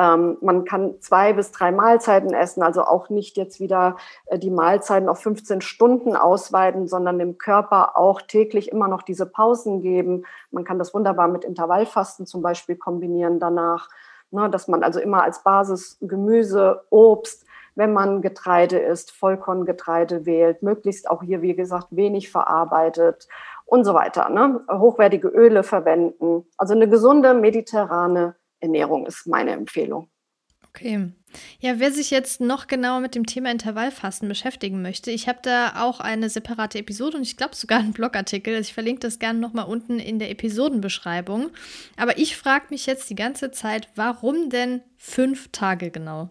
[0.00, 4.50] ähm, man kann zwei bis drei Mahlzeiten essen, also auch nicht jetzt wieder äh, die
[4.50, 10.24] Mahlzeiten auf 15 Stunden ausweiten, sondern dem Körper auch täglich immer noch diese Pausen geben.
[10.50, 13.90] Man kann das wunderbar mit Intervallfasten zum Beispiel kombinieren danach,
[14.30, 20.62] ne, dass man also immer als Basis Gemüse, Obst, wenn man Getreide isst, Vollkorngetreide wählt,
[20.62, 23.28] möglichst auch hier, wie gesagt, wenig verarbeitet
[23.66, 24.30] und so weiter.
[24.30, 24.62] Ne?
[24.70, 26.46] Hochwertige Öle verwenden.
[26.56, 30.08] Also eine gesunde mediterrane Ernährung ist meine Empfehlung.
[30.68, 31.12] Okay.
[31.58, 35.82] Ja, wer sich jetzt noch genauer mit dem Thema Intervallfasten beschäftigen möchte, ich habe da
[35.82, 38.58] auch eine separate Episode und ich glaube sogar einen Blogartikel.
[38.60, 41.50] Ich verlinke das gerne nochmal unten in der Episodenbeschreibung.
[41.96, 46.30] Aber ich frage mich jetzt die ganze Zeit, warum denn fünf Tage genau?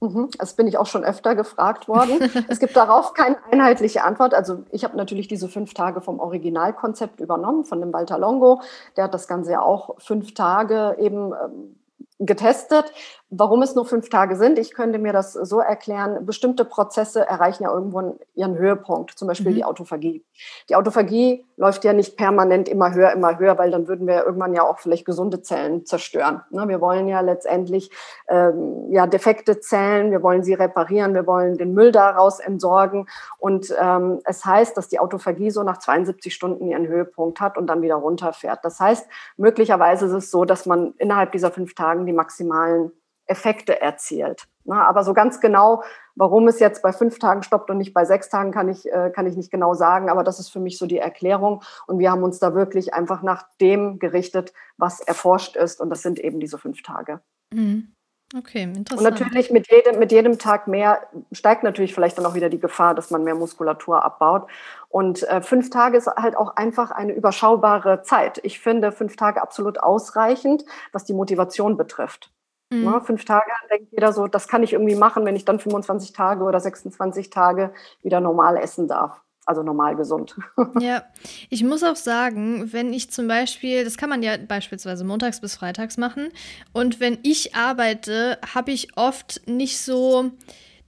[0.00, 2.18] Mhm, das bin ich auch schon öfter gefragt worden.
[2.48, 4.32] es gibt darauf keine einheitliche Antwort.
[4.32, 8.62] Also ich habe natürlich diese fünf Tage vom Originalkonzept übernommen, von dem Walter Longo.
[8.96, 11.76] Der hat das Ganze ja auch fünf Tage eben ähm,
[12.18, 12.92] getestet.
[13.32, 17.62] Warum es nur fünf Tage sind, ich könnte mir das so erklären, bestimmte Prozesse erreichen
[17.62, 19.54] ja irgendwo ihren Höhepunkt, zum Beispiel mhm.
[19.54, 20.24] die Autophagie.
[20.68, 24.52] Die Autophagie läuft ja nicht permanent immer höher, immer höher, weil dann würden wir irgendwann
[24.52, 26.42] ja auch vielleicht gesunde Zellen zerstören.
[26.50, 27.92] Ne, wir wollen ja letztendlich
[28.28, 33.06] ähm, ja defekte Zellen, wir wollen sie reparieren, wir wollen den Müll daraus entsorgen.
[33.38, 37.68] Und ähm, es heißt, dass die Autophagie so nach 72 Stunden ihren Höhepunkt hat und
[37.68, 38.64] dann wieder runterfährt.
[38.64, 42.90] Das heißt, möglicherweise ist es so, dass man innerhalb dieser fünf Tagen die maximalen
[43.30, 44.46] Effekte erzielt.
[44.64, 45.82] Na, aber so ganz genau,
[46.14, 49.10] warum es jetzt bei fünf Tagen stoppt und nicht bei sechs Tagen, kann ich, äh,
[49.10, 50.10] kann ich nicht genau sagen.
[50.10, 51.62] Aber das ist für mich so die Erklärung.
[51.86, 55.80] Und wir haben uns da wirklich einfach nach dem gerichtet, was erforscht ist.
[55.80, 57.20] Und das sind eben diese fünf Tage.
[57.52, 57.94] Mhm.
[58.36, 59.00] Okay, interessant.
[59.00, 61.00] Und natürlich mit jedem, mit jedem Tag mehr
[61.32, 64.46] steigt natürlich vielleicht dann auch wieder die Gefahr, dass man mehr Muskulatur abbaut.
[64.88, 68.38] Und äh, fünf Tage ist halt auch einfach eine überschaubare Zeit.
[68.44, 72.30] Ich finde fünf Tage absolut ausreichend, was die Motivation betrifft.
[72.70, 72.84] Mhm.
[72.84, 76.12] Ne, fünf Tage denkt jeder so, das kann ich irgendwie machen, wenn ich dann 25
[76.12, 79.20] Tage oder 26 Tage wieder normal essen darf.
[79.46, 80.36] Also normal gesund.
[80.80, 81.02] Ja,
[81.48, 85.56] ich muss auch sagen, wenn ich zum Beispiel, das kann man ja beispielsweise montags bis
[85.56, 86.28] freitags machen,
[86.72, 90.30] und wenn ich arbeite, habe ich oft nicht so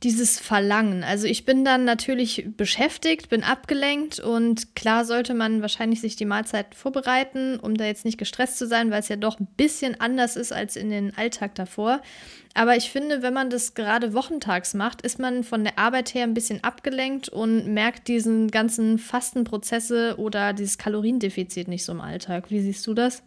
[0.02, 1.04] dieses Verlangen.
[1.04, 6.24] Also ich bin dann natürlich beschäftigt, bin abgelenkt und klar sollte man wahrscheinlich sich die
[6.24, 10.00] Mahlzeit vorbereiten, um da jetzt nicht gestresst zu sein, weil es ja doch ein bisschen
[10.00, 12.02] anders ist als in den Alltag davor.
[12.54, 16.24] Aber ich finde, wenn man das gerade wochentags macht, ist man von der Arbeit her
[16.24, 22.50] ein bisschen abgelenkt und merkt diesen ganzen Fastenprozesse oder dieses Kaloriendefizit nicht so im Alltag.
[22.50, 23.22] Wie siehst du das?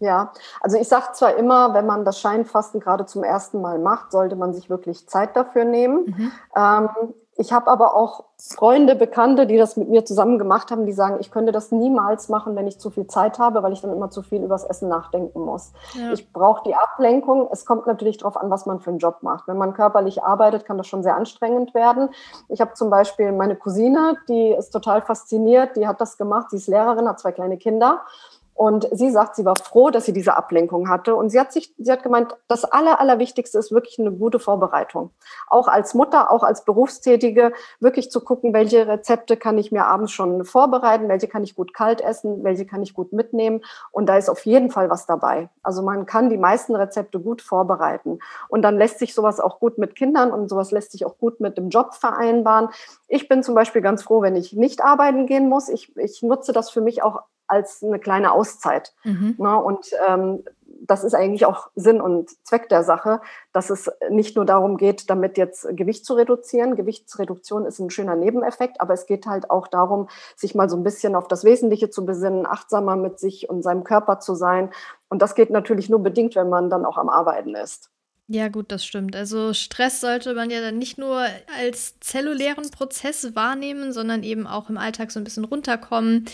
[0.00, 0.32] Ja,
[0.62, 4.34] also ich sage zwar immer, wenn man das Scheinfasten gerade zum ersten Mal macht, sollte
[4.34, 6.06] man sich wirklich Zeit dafür nehmen.
[6.06, 6.32] Mhm.
[6.56, 6.88] Ähm,
[7.36, 11.16] ich habe aber auch Freunde, Bekannte, die das mit mir zusammen gemacht haben, die sagen,
[11.20, 14.10] ich könnte das niemals machen, wenn ich zu viel Zeit habe, weil ich dann immer
[14.10, 15.72] zu viel übers Essen nachdenken muss.
[15.94, 16.12] Ja.
[16.12, 17.48] Ich brauche die Ablenkung.
[17.50, 19.48] Es kommt natürlich darauf an, was man für einen Job macht.
[19.48, 22.10] Wenn man körperlich arbeitet, kann das schon sehr anstrengend werden.
[22.48, 26.56] Ich habe zum Beispiel meine Cousine, die ist total fasziniert, die hat das gemacht, sie
[26.56, 28.02] ist Lehrerin, hat zwei kleine Kinder
[28.60, 31.16] und sie sagt, sie war froh, dass sie diese Ablenkung hatte.
[31.16, 35.12] Und sie hat sich, sie hat gemeint, das Aller, Allerwichtigste ist wirklich eine gute Vorbereitung.
[35.46, 40.12] Auch als Mutter, auch als Berufstätige, wirklich zu gucken, welche Rezepte kann ich mir abends
[40.12, 43.62] schon vorbereiten, welche kann ich gut kalt essen, welche kann ich gut mitnehmen.
[43.92, 45.48] Und da ist auf jeden Fall was dabei.
[45.62, 48.18] Also man kann die meisten Rezepte gut vorbereiten.
[48.48, 51.40] Und dann lässt sich sowas auch gut mit Kindern und sowas lässt sich auch gut
[51.40, 52.68] mit dem Job vereinbaren.
[53.08, 55.70] Ich bin zum Beispiel ganz froh, wenn ich nicht arbeiten gehen muss.
[55.70, 58.94] Ich, ich nutze das für mich auch als eine kleine Auszeit.
[59.04, 59.34] Mhm.
[59.38, 59.56] Ne?
[59.56, 60.44] Und ähm,
[60.82, 63.20] das ist eigentlich auch Sinn und Zweck der Sache,
[63.52, 66.76] dass es nicht nur darum geht, damit jetzt Gewicht zu reduzieren.
[66.76, 70.82] Gewichtsreduktion ist ein schöner Nebeneffekt, aber es geht halt auch darum, sich mal so ein
[70.82, 74.70] bisschen auf das Wesentliche zu besinnen, achtsamer mit sich und seinem Körper zu sein.
[75.08, 77.90] Und das geht natürlich nur bedingt, wenn man dann auch am Arbeiten ist.
[78.32, 79.16] Ja, gut, das stimmt.
[79.16, 81.24] Also Stress sollte man ja dann nicht nur
[81.58, 86.26] als zellulären Prozess wahrnehmen, sondern eben auch im Alltag so ein bisschen runterkommen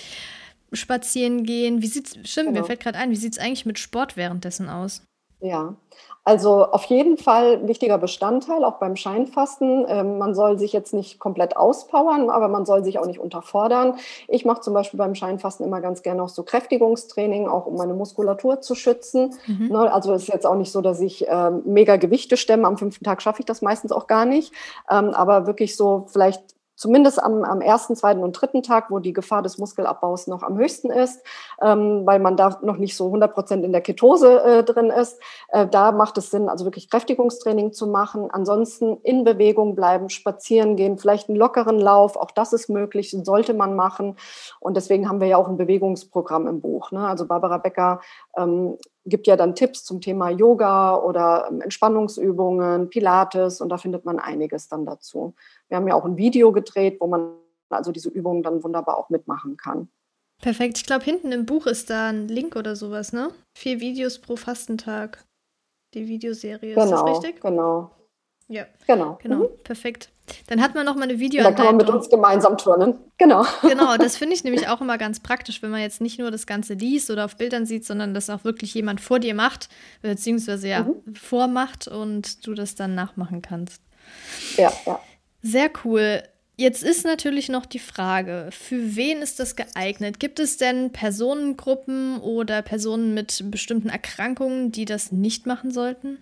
[0.77, 1.83] spazieren gehen.
[1.83, 2.61] Wie sieht's, stimmt, genau.
[2.61, 5.03] mir fällt gerade ein, wie sieht es eigentlich mit Sport währenddessen aus?
[5.41, 5.75] Ja,
[6.27, 9.87] also auf jeden Fall wichtiger Bestandteil, auch beim Scheinfasten.
[9.89, 13.95] Ähm, man soll sich jetzt nicht komplett auspowern, aber man soll sich auch nicht unterfordern.
[14.27, 17.94] Ich mache zum Beispiel beim Scheinfasten immer ganz gerne auch so Kräftigungstraining, auch um meine
[17.94, 19.35] Muskulatur zu schützen.
[19.46, 19.69] Mhm.
[19.69, 22.67] Ne, also es ist jetzt auch nicht so, dass ich ähm, mega Gewichte stemme.
[22.67, 24.53] Am fünften Tag schaffe ich das meistens auch gar nicht.
[24.90, 29.12] Ähm, aber wirklich so vielleicht zumindest am, am ersten, zweiten und dritten Tag, wo die
[29.12, 31.22] Gefahr des Muskelabbaus noch am höchsten ist,
[31.60, 35.20] ähm, weil man da noch nicht so 100 Prozent in der Ketose äh, drin ist.
[35.48, 38.31] Äh, da macht es Sinn, also wirklich Kräftigungstraining zu machen.
[38.31, 43.54] Ansonsten in Bewegung bleiben, spazieren gehen, vielleicht einen lockeren Lauf, auch das ist möglich, sollte
[43.54, 44.16] man machen.
[44.60, 46.92] Und deswegen haben wir ja auch ein Bewegungsprogramm im Buch.
[46.92, 47.06] Ne?
[47.06, 48.00] Also Barbara Becker
[48.37, 54.04] ähm, gibt ja dann Tipps zum Thema Yoga oder ähm, Entspannungsübungen, Pilates und da findet
[54.04, 55.35] man einiges dann dazu.
[55.69, 57.33] Wir haben ja auch ein Video gedreht, wo man
[57.71, 59.88] also diese Übungen dann wunderbar auch mitmachen kann.
[60.40, 60.79] Perfekt.
[60.79, 63.31] Ich glaube, hinten im Buch ist da ein Link oder sowas, ne?
[63.56, 65.25] Vier Videos pro Fastentag.
[65.94, 66.75] Die Videoserie.
[66.75, 67.40] Genau, ist das genau, richtig?
[67.40, 67.90] Genau.
[68.48, 68.67] Ja.
[68.87, 69.19] Genau.
[69.23, 69.37] Genau.
[69.37, 69.48] Mhm.
[69.64, 70.10] Perfekt.
[70.48, 71.42] Dann hat man noch mal eine Video.
[71.42, 72.98] Da kann man mit uns gemeinsam turnen.
[73.17, 73.44] Genau.
[73.62, 76.46] Genau, das finde ich nämlich auch immer ganz praktisch, wenn man jetzt nicht nur das
[76.46, 79.69] Ganze liest oder auf Bildern sieht, sondern das auch wirklich jemand vor dir macht,
[80.02, 81.14] beziehungsweise ja mhm.
[81.14, 83.83] vormacht und du das dann nachmachen kannst.
[84.56, 85.00] Ja, ja.
[85.47, 86.25] Sehr cool.
[86.57, 90.19] Jetzt ist natürlich noch die Frage, für wen ist das geeignet?
[90.19, 96.19] Gibt es denn Personengruppen oder Personen mit bestimmten Erkrankungen, die das nicht machen sollten?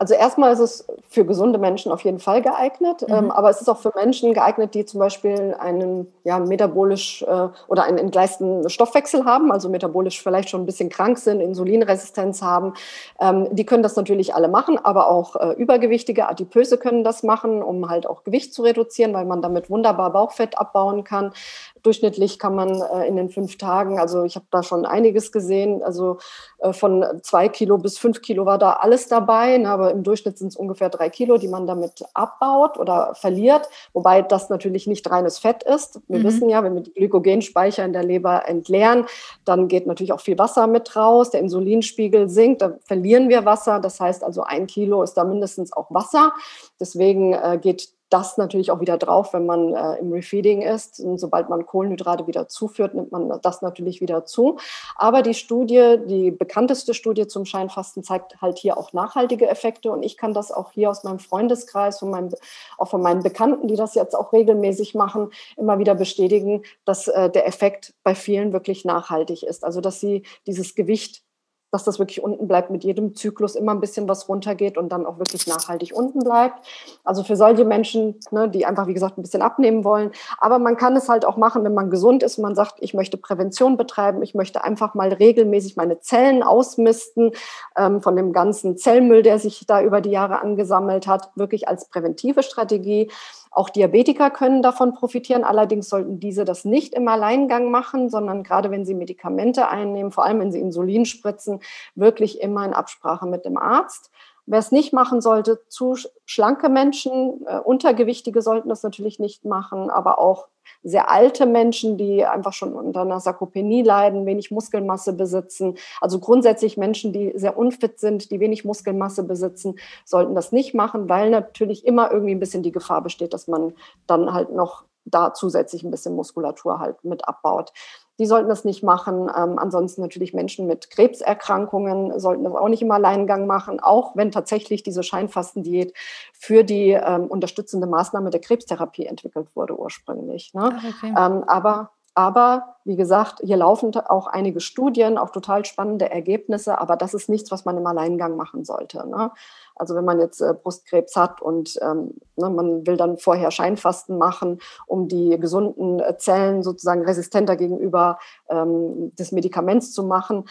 [0.00, 3.14] Also erstmal ist es für gesunde Menschen auf jeden Fall geeignet, mhm.
[3.14, 7.48] ähm, aber es ist auch für Menschen geeignet, die zum Beispiel einen ja, metabolisch äh,
[7.68, 12.72] oder einen entgleisten Stoffwechsel haben, also metabolisch vielleicht schon ein bisschen krank sind, Insulinresistenz haben.
[13.20, 17.62] Ähm, die können das natürlich alle machen, aber auch äh, übergewichtige Adipöse können das machen,
[17.62, 21.34] um halt auch Gewicht zu reduzieren, weil man damit wunderbar Bauchfett abbauen kann.
[21.82, 25.82] Durchschnittlich kann man äh, in den fünf Tagen, also ich habe da schon einiges gesehen,
[25.82, 26.16] also
[26.60, 30.38] äh, von zwei Kilo bis fünf Kilo war da alles dabei, ne, aber im Durchschnitt
[30.38, 35.10] sind es ungefähr drei Kilo, die man damit abbaut oder verliert, wobei das natürlich nicht
[35.10, 36.00] reines Fett ist.
[36.08, 36.24] Wir mhm.
[36.24, 39.06] wissen ja, wenn wir die Glykogenspeicher in der Leber entleeren,
[39.44, 43.80] dann geht natürlich auch viel Wasser mit raus, der Insulinspiegel sinkt, da verlieren wir Wasser,
[43.80, 46.32] das heißt also ein Kilo ist da mindestens auch Wasser.
[46.78, 51.00] Deswegen äh, geht das natürlich auch wieder drauf, wenn man äh, im Refeeding ist.
[51.00, 54.58] Und sobald man Kohlenhydrate wieder zuführt, nimmt man das natürlich wieder zu.
[54.96, 59.92] Aber die Studie, die bekannteste Studie zum Scheinfasten zeigt halt hier auch nachhaltige Effekte.
[59.92, 62.30] Und ich kann das auch hier aus meinem Freundeskreis, von meinem,
[62.76, 67.30] auch von meinen Bekannten, die das jetzt auch regelmäßig machen, immer wieder bestätigen, dass äh,
[67.30, 69.64] der Effekt bei vielen wirklich nachhaltig ist.
[69.64, 71.22] Also dass sie dieses Gewicht
[71.70, 75.06] dass das wirklich unten bleibt, mit jedem Zyklus immer ein bisschen was runtergeht und dann
[75.06, 76.66] auch wirklich nachhaltig unten bleibt.
[77.04, 80.10] Also für solche Menschen, ne, die einfach, wie gesagt, ein bisschen abnehmen wollen.
[80.38, 82.94] Aber man kann es halt auch machen, wenn man gesund ist und man sagt, ich
[82.94, 87.32] möchte Prävention betreiben, ich möchte einfach mal regelmäßig meine Zellen ausmisten
[87.76, 91.88] ähm, von dem ganzen Zellmüll, der sich da über die Jahre angesammelt hat, wirklich als
[91.88, 93.10] präventive Strategie.
[93.50, 95.42] Auch Diabetiker können davon profitieren.
[95.42, 100.24] Allerdings sollten diese das nicht im Alleingang machen, sondern gerade wenn sie Medikamente einnehmen, vor
[100.24, 101.60] allem wenn sie Insulin spritzen,
[101.96, 104.10] wirklich immer in Absprache mit dem Arzt.
[104.50, 105.94] Wer es nicht machen sollte, zu
[106.24, 110.48] schlanke Menschen, äh, Untergewichtige sollten das natürlich nicht machen, aber auch
[110.82, 115.76] sehr alte Menschen, die einfach schon unter einer Sarkopenie leiden, wenig Muskelmasse besitzen.
[116.00, 121.08] Also grundsätzlich Menschen, die sehr unfit sind, die wenig Muskelmasse besitzen, sollten das nicht machen,
[121.08, 123.74] weil natürlich immer irgendwie ein bisschen die Gefahr besteht, dass man
[124.08, 127.72] dann halt noch da zusätzlich ein bisschen Muskulatur halt mit abbaut.
[128.20, 129.30] Die sollten das nicht machen.
[129.34, 134.30] Ähm, ansonsten natürlich Menschen mit Krebserkrankungen sollten das auch nicht im Alleingang machen, auch wenn
[134.30, 135.94] tatsächlich diese Scheinfastendiät
[136.34, 140.52] für die ähm, unterstützende Maßnahme der Krebstherapie entwickelt wurde ursprünglich.
[140.52, 140.66] Ne?
[140.66, 141.14] Okay.
[141.16, 146.96] Ähm, aber aber wie gesagt, hier laufen auch einige Studien, auch total spannende Ergebnisse, aber
[146.96, 149.08] das ist nichts, was man im Alleingang machen sollte.
[149.08, 149.30] Ne?
[149.76, 154.18] Also wenn man jetzt äh, Brustkrebs hat und ähm, ne, man will dann vorher Scheinfasten
[154.18, 160.44] machen, um die gesunden äh, Zellen sozusagen resistenter gegenüber ähm, des Medikaments zu machen,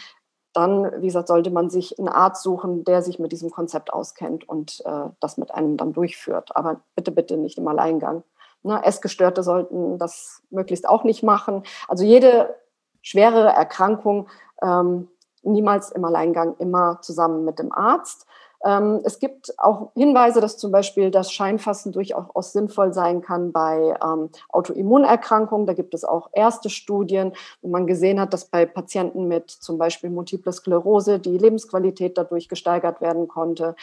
[0.52, 4.48] dann, wie gesagt, sollte man sich einen Arzt suchen, der sich mit diesem Konzept auskennt
[4.48, 6.56] und äh, das mit einem dann durchführt.
[6.56, 8.24] Aber bitte, bitte nicht im Alleingang.
[8.62, 11.62] Ne, Essgestörte sollten das möglichst auch nicht machen.
[11.88, 12.54] Also jede
[13.02, 14.28] schwerere Erkrankung
[14.62, 15.08] ähm,
[15.42, 18.26] niemals im Alleingang, immer zusammen mit dem Arzt.
[18.62, 23.96] Ähm, es gibt auch Hinweise, dass zum Beispiel das Scheinfasten durchaus sinnvoll sein kann bei
[24.04, 25.66] ähm, Autoimmunerkrankungen.
[25.66, 27.32] Da gibt es auch erste Studien,
[27.62, 32.48] wo man gesehen hat, dass bei Patienten mit zum Beispiel Multiple Sklerose die Lebensqualität dadurch
[32.48, 33.76] gesteigert werden konnte.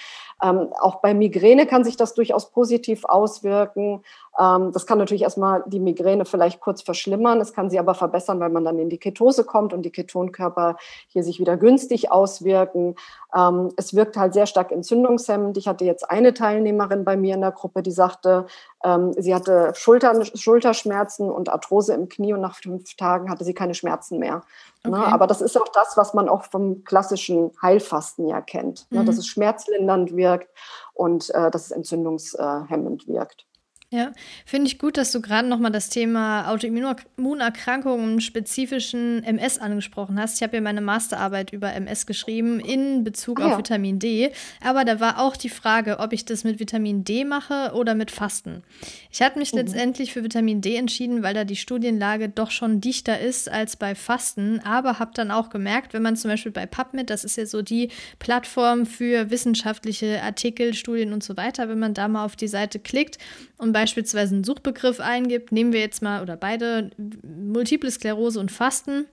[0.43, 4.03] Ähm, auch bei Migräne kann sich das durchaus positiv auswirken.
[4.39, 7.41] Ähm, das kann natürlich erstmal die Migräne vielleicht kurz verschlimmern.
[7.41, 10.77] Es kann sie aber verbessern, weil man dann in die Ketose kommt und die Ketonkörper
[11.07, 12.95] hier sich wieder günstig auswirken.
[13.35, 15.57] Ähm, es wirkt halt sehr stark entzündungshemmend.
[15.57, 18.45] Ich hatte jetzt eine Teilnehmerin bei mir in der Gruppe, die sagte,
[18.83, 23.53] ähm, sie hatte Schultern, Schulterschmerzen und Arthrose im Knie und nach fünf Tagen hatte sie
[23.53, 24.43] keine Schmerzen mehr.
[24.85, 24.97] Ne?
[24.97, 25.11] Okay.
[25.11, 29.05] Aber das ist auch das, was man auch vom klassischen Heilfasten ja kennt, mhm.
[29.05, 30.49] dass es schmerzlindernd wirkt
[30.93, 33.46] und äh, dass es entzündungshemmend wirkt.
[33.89, 34.11] Ja,
[34.45, 40.35] finde ich gut, dass du gerade nochmal das Thema Autoimmunerkrankungen im spezifischen MS angesprochen hast.
[40.35, 43.57] Ich habe ja meine Masterarbeit über MS geschrieben in Bezug ah, auf ja.
[43.59, 44.33] Vitamin D.
[44.61, 48.11] Aber da war auch die Frage, ob ich das mit Vitamin D mache oder mit
[48.11, 48.61] Fasten.
[49.09, 49.59] Ich hatte mich mhm.
[49.59, 53.95] letztendlich für Vitamin D entschieden, weil da die Studienlage doch schon dichter ist als bei
[53.95, 54.59] Fasten.
[54.65, 57.61] Aber habe dann auch gemerkt, wenn man zum Beispiel bei PubMed, das ist ja so
[57.61, 57.87] die
[58.19, 62.79] Plattform für wissenschaftliche Artikel, Studien und so weiter, wenn man da mal auf die Seite
[62.79, 63.17] klickt
[63.57, 66.89] und beispielsweise einen Suchbegriff eingibt, nehmen wir jetzt mal oder beide
[67.23, 69.05] Multiple Sklerose und Fasten,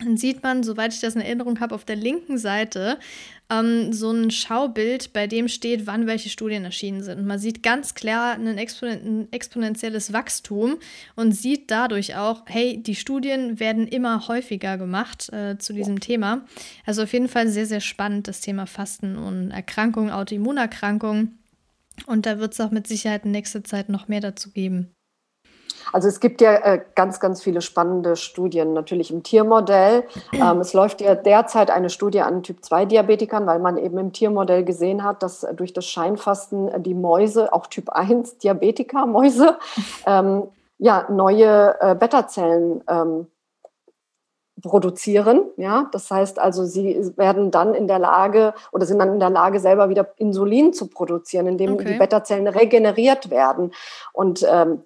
[0.00, 2.98] dann sieht man, soweit ich das in Erinnerung habe, auf der linken Seite
[3.48, 7.20] ähm, so ein Schaubild, bei dem steht, wann welche Studien erschienen sind.
[7.20, 10.78] Und man sieht ganz klar ein, Exponen ein exponentielles Wachstum
[11.14, 16.44] und sieht dadurch auch, hey, die Studien werden immer häufiger gemacht äh, zu diesem Thema.
[16.86, 21.38] Also auf jeden Fall sehr, sehr spannend, das Thema Fasten und Erkrankungen, Autoimmunerkrankungen.
[22.06, 24.94] Und da wird es auch mit Sicherheit in nächster Zeit noch mehr dazu geben.
[25.92, 30.04] Also es gibt ja äh, ganz, ganz viele spannende Studien, natürlich im Tiermodell.
[30.32, 35.04] Ähm, es läuft ja derzeit eine Studie an Typ-2-Diabetikern, weil man eben im Tiermodell gesehen
[35.04, 39.58] hat, dass durch das Scheinfasten die Mäuse, auch Typ-1-Diabetiker-Mäuse,
[40.06, 40.44] ähm,
[40.78, 43.26] ja, neue äh, Beta-Zellen ähm,
[44.62, 45.44] produzieren.
[45.56, 49.30] Ja, das heißt also, sie werden dann in der Lage oder sind dann in der
[49.30, 51.84] Lage, selber wieder Insulin zu produzieren, indem okay.
[51.84, 53.72] die Beta-Zellen regeneriert werden.
[54.12, 54.82] Und ähm,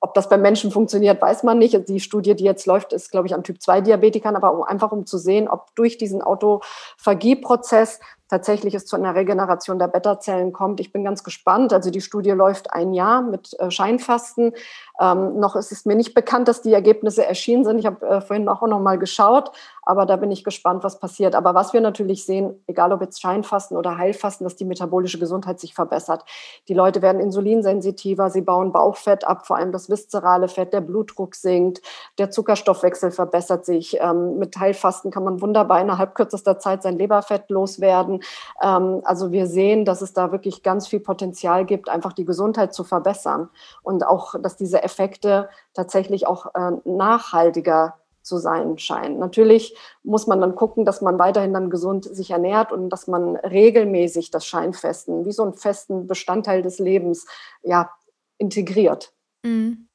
[0.00, 1.88] ob das beim Menschen funktioniert, weiß man nicht.
[1.88, 5.18] Die Studie, die jetzt läuft, ist, glaube ich, an Typ-2-Diabetikern, aber um, einfach um zu
[5.18, 7.98] sehen, ob durch diesen Autophagie-Prozess
[8.28, 10.80] tatsächlich es zu einer Regeneration der Beta-Zellen kommt.
[10.80, 11.72] Ich bin ganz gespannt.
[11.72, 14.52] Also die Studie läuft ein Jahr mit äh, Scheinfasten.
[15.00, 17.78] Ähm, noch ist es mir nicht bekannt, dass die Ergebnisse erschienen sind.
[17.78, 19.52] Ich habe äh, vorhin auch noch mal geschaut,
[19.88, 21.34] aber da bin ich gespannt, was passiert.
[21.34, 25.58] Aber was wir natürlich sehen, egal ob jetzt Scheinfasten oder Heilfasten, dass die metabolische Gesundheit
[25.58, 26.26] sich verbessert.
[26.68, 31.34] Die Leute werden insulinsensitiver, sie bauen Bauchfett ab, vor allem das viszerale Fett, der Blutdruck
[31.34, 31.80] sinkt,
[32.18, 33.96] der Zuckerstoffwechsel verbessert sich.
[33.98, 38.22] Ähm, mit Heilfasten kann man wunderbar innerhalb kürzester Zeit sein Leberfett loswerden.
[38.62, 42.74] Ähm, also wir sehen, dass es da wirklich ganz viel Potenzial gibt, einfach die Gesundheit
[42.74, 43.48] zu verbessern
[43.82, 47.94] und auch, dass diese Effekte tatsächlich auch äh, nachhaltiger
[48.28, 49.18] zu sein scheinen.
[49.18, 53.36] Natürlich muss man dann gucken, dass man weiterhin dann gesund sich ernährt und dass man
[53.36, 57.26] regelmäßig das Scheinfesten wie so einen festen Bestandteil des Lebens
[57.62, 57.90] ja
[58.38, 59.12] integriert.
[59.42, 59.87] Mhm.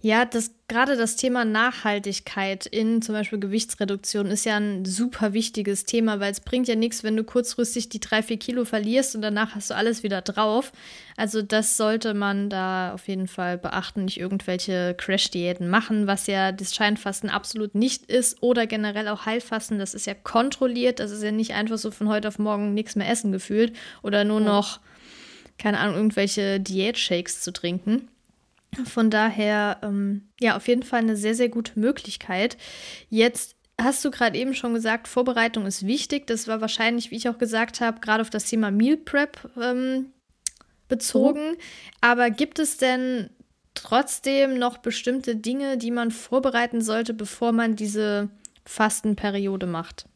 [0.00, 5.84] Ja, das gerade das Thema Nachhaltigkeit in zum Beispiel Gewichtsreduktion ist ja ein super wichtiges
[5.84, 9.20] Thema, weil es bringt ja nichts, wenn du kurzfristig die drei, vier Kilo verlierst und
[9.20, 10.72] danach hast du alles wieder drauf.
[11.16, 16.52] Also das sollte man da auf jeden Fall beachten, nicht irgendwelche Crash-Diäten machen, was ja
[16.52, 21.22] das Scheinfasten absolut nicht ist oder generell auch Heilfasten, das ist ja kontrolliert, das ist
[21.22, 24.80] ja nicht einfach so von heute auf morgen nichts mehr essen gefühlt oder nur noch,
[25.58, 28.08] keine Ahnung, irgendwelche Diät-Shakes zu trinken.
[28.84, 32.56] Von daher, ähm, ja, auf jeden Fall eine sehr, sehr gute Möglichkeit.
[33.10, 36.26] Jetzt hast du gerade eben schon gesagt, Vorbereitung ist wichtig.
[36.26, 40.12] Das war wahrscheinlich, wie ich auch gesagt habe, gerade auf das Thema Meal Prep ähm,
[40.88, 41.50] bezogen.
[41.50, 41.56] Mhm.
[42.00, 43.30] Aber gibt es denn
[43.74, 48.30] trotzdem noch bestimmte Dinge, die man vorbereiten sollte, bevor man diese
[48.64, 50.06] Fastenperiode macht?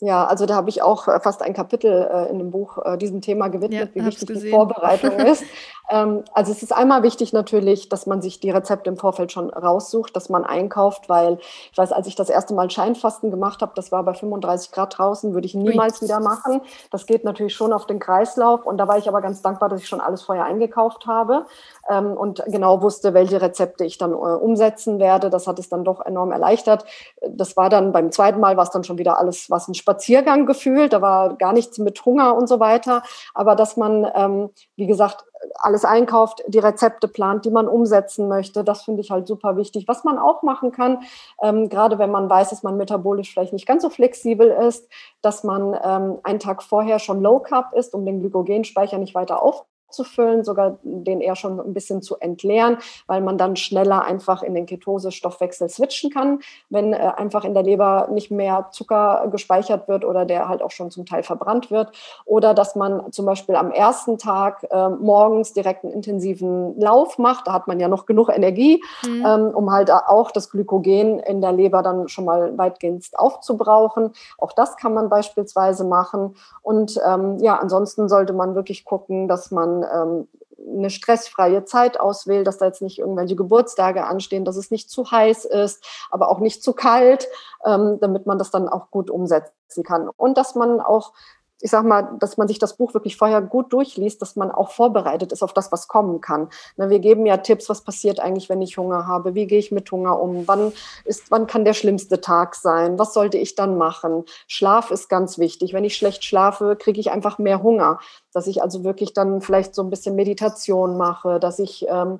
[0.00, 2.98] Ja, also da habe ich auch äh, fast ein Kapitel äh, in dem Buch äh,
[2.98, 5.42] diesem Thema gewidmet, ja, wie wichtig die Vorbereitung ist.
[5.88, 9.50] Ähm, also es ist einmal wichtig natürlich, dass man sich die Rezepte im Vorfeld schon
[9.50, 11.38] raussucht, dass man einkauft, weil
[11.70, 14.98] ich weiß, als ich das erste Mal Scheinfasten gemacht habe, das war bei 35 Grad
[14.98, 16.60] draußen, würde ich niemals wieder machen.
[16.90, 19.80] Das geht natürlich schon auf den Kreislauf und da war ich aber ganz dankbar, dass
[19.80, 21.46] ich schon alles vorher eingekauft habe
[21.88, 25.30] ähm, und genau wusste, welche Rezepte ich dann äh, umsetzen werde.
[25.30, 26.84] Das hat es dann doch enorm erleichtert.
[27.28, 30.46] Das war dann beim zweiten Mal war es dann schon wieder alles, was ein Spaziergang
[30.46, 30.92] gefühlt.
[30.92, 33.02] Da war gar nichts mit Hunger und so weiter.
[33.34, 35.24] Aber dass man, ähm, wie gesagt,
[35.54, 38.64] alles einkauft, die Rezepte plant, die man umsetzen möchte.
[38.64, 39.86] Das finde ich halt super wichtig.
[39.88, 41.00] Was man auch machen kann,
[41.42, 44.88] ähm, gerade wenn man weiß, dass man metabolisch vielleicht nicht ganz so flexibel ist,
[45.22, 49.42] dass man ähm, einen Tag vorher schon Low Carb ist, um den Glykogenspeicher nicht weiter
[49.88, 54.42] aufzunehmen aufzufüllen, sogar den eher schon ein bisschen zu entleeren, weil man dann schneller einfach
[54.42, 59.88] in den Ketose-Stoffwechsel switchen kann, wenn äh, einfach in der Leber nicht mehr Zucker gespeichert
[59.88, 61.92] wird oder der halt auch schon zum Teil verbrannt wird.
[62.24, 67.46] Oder dass man zum Beispiel am ersten Tag äh, morgens direkt einen intensiven Lauf macht.
[67.46, 69.24] Da hat man ja noch genug Energie, mhm.
[69.26, 74.12] ähm, um halt auch das Glykogen in der Leber dann schon mal weitgehend aufzubrauchen.
[74.38, 76.34] Auch das kann man beispielsweise machen.
[76.62, 80.28] Und ähm, ja, ansonsten sollte man wirklich gucken, dass man ähm,
[80.66, 85.10] eine stressfreie Zeit auswählt, dass da jetzt nicht irgendwelche Geburtstage anstehen, dass es nicht zu
[85.10, 87.28] heiß ist, aber auch nicht zu kalt,
[87.64, 90.08] ähm, damit man das dann auch gut umsetzen kann.
[90.16, 91.12] Und dass man auch
[91.60, 94.70] ich sag mal, dass man sich das Buch wirklich vorher gut durchliest, dass man auch
[94.70, 96.48] vorbereitet ist auf das, was kommen kann.
[96.76, 99.34] Ne, wir geben ja Tipps, was passiert eigentlich, wenn ich Hunger habe?
[99.34, 100.46] Wie gehe ich mit Hunger um?
[100.46, 100.72] Wann
[101.04, 102.98] ist, wann kann der schlimmste Tag sein?
[102.98, 104.24] Was sollte ich dann machen?
[104.46, 105.72] Schlaf ist ganz wichtig.
[105.72, 108.00] Wenn ich schlecht schlafe, kriege ich einfach mehr Hunger.
[108.32, 112.18] Dass ich also wirklich dann vielleicht so ein bisschen Meditation mache, dass ich ähm,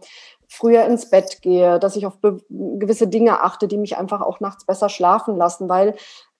[0.49, 2.14] früher ins Bett gehe, dass ich auf
[2.49, 5.95] gewisse Dinge achte, die mich einfach auch nachts besser schlafen lassen, weil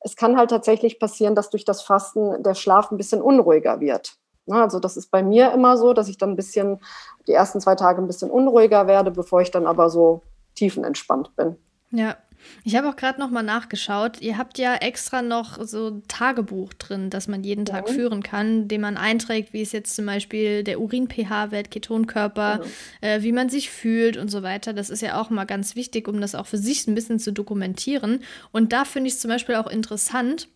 [0.07, 4.15] es kann halt tatsächlich passieren, dass durch das Fasten der Schlaf ein bisschen unruhiger wird.
[4.49, 6.79] Also das ist bei mir immer so, dass ich dann ein bisschen
[7.27, 10.23] die ersten zwei Tage ein bisschen unruhiger werde, bevor ich dann aber so
[10.55, 11.57] tiefenentspannt bin.
[11.91, 12.17] Ja,
[12.65, 14.21] ich habe auch gerade noch mal nachgeschaut.
[14.21, 17.95] Ihr habt ja extra noch so ein Tagebuch drin, das man jeden Tag mhm.
[17.95, 23.07] führen kann, dem man einträgt, wie es jetzt zum Beispiel der Urin-pH-Wert, Ketonkörper, mhm.
[23.07, 24.73] äh, wie man sich fühlt und so weiter.
[24.73, 27.33] Das ist ja auch mal ganz wichtig, um das auch für sich ein bisschen zu
[27.33, 28.21] dokumentieren.
[28.53, 30.49] Und da finde ich es zum Beispiel auch interessant,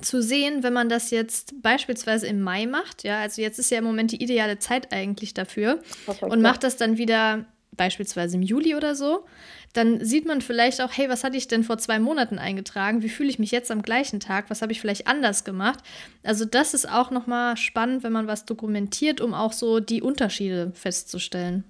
[0.00, 3.78] zu sehen, wenn man das jetzt beispielsweise im Mai macht, ja, also jetzt ist ja
[3.78, 7.44] im Moment die ideale Zeit eigentlich dafür Perfekt, und macht das dann wieder
[7.76, 9.24] beispielsweise im Juli oder so,
[9.72, 13.02] dann sieht man vielleicht auch, hey, was hatte ich denn vor zwei Monaten eingetragen?
[13.02, 14.46] Wie fühle ich mich jetzt am gleichen Tag?
[14.48, 15.80] Was habe ich vielleicht anders gemacht?
[16.22, 20.72] Also das ist auch nochmal spannend, wenn man was dokumentiert, um auch so die Unterschiede
[20.74, 21.64] festzustellen.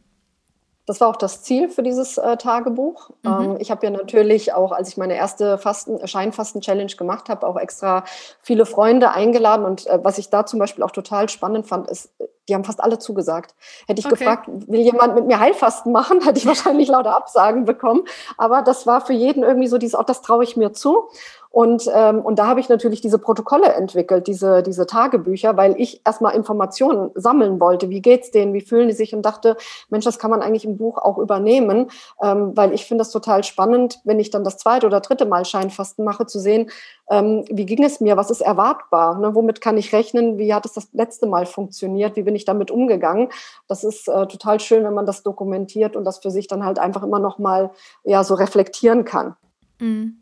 [0.84, 3.10] Das war auch das Ziel für dieses äh, Tagebuch.
[3.22, 3.30] Mhm.
[3.30, 7.56] Ähm, ich habe ja natürlich auch, als ich meine erste Fasten, Scheinfasten-Challenge gemacht habe, auch
[7.56, 8.04] extra
[8.42, 9.64] viele Freunde eingeladen.
[9.64, 12.10] Und äh, was ich da zum Beispiel auch total spannend fand, ist,
[12.48, 13.54] die haben fast alle zugesagt.
[13.86, 14.16] Hätte ich okay.
[14.16, 18.04] gefragt, will jemand mit mir Heilfasten machen, hätte ich wahrscheinlich lauter Absagen bekommen.
[18.36, 21.08] Aber das war für jeden irgendwie so dieses, auch das traue ich mir zu.
[21.52, 26.00] Und, ähm, und da habe ich natürlich diese Protokolle entwickelt, diese, diese Tagebücher, weil ich
[26.04, 27.90] erstmal Informationen sammeln wollte.
[27.90, 28.54] Wie geht's denen?
[28.54, 29.14] Wie fühlen die sich?
[29.14, 29.58] Und dachte,
[29.90, 31.90] Mensch, das kann man eigentlich im Buch auch übernehmen,
[32.22, 35.44] ähm, weil ich finde das total spannend, wenn ich dann das zweite oder dritte Mal
[35.44, 36.70] Scheinfasten mache, zu sehen,
[37.10, 38.16] ähm, wie ging es mir?
[38.16, 39.18] Was ist erwartbar?
[39.18, 39.34] Ne?
[39.34, 40.38] Womit kann ich rechnen?
[40.38, 42.16] Wie hat es das letzte Mal funktioniert?
[42.16, 43.28] Wie bin ich damit umgegangen?
[43.68, 46.78] Das ist äh, total schön, wenn man das dokumentiert und das für sich dann halt
[46.78, 47.72] einfach immer noch mal
[48.04, 49.36] ja so reflektieren kann.
[49.78, 50.21] Mhm.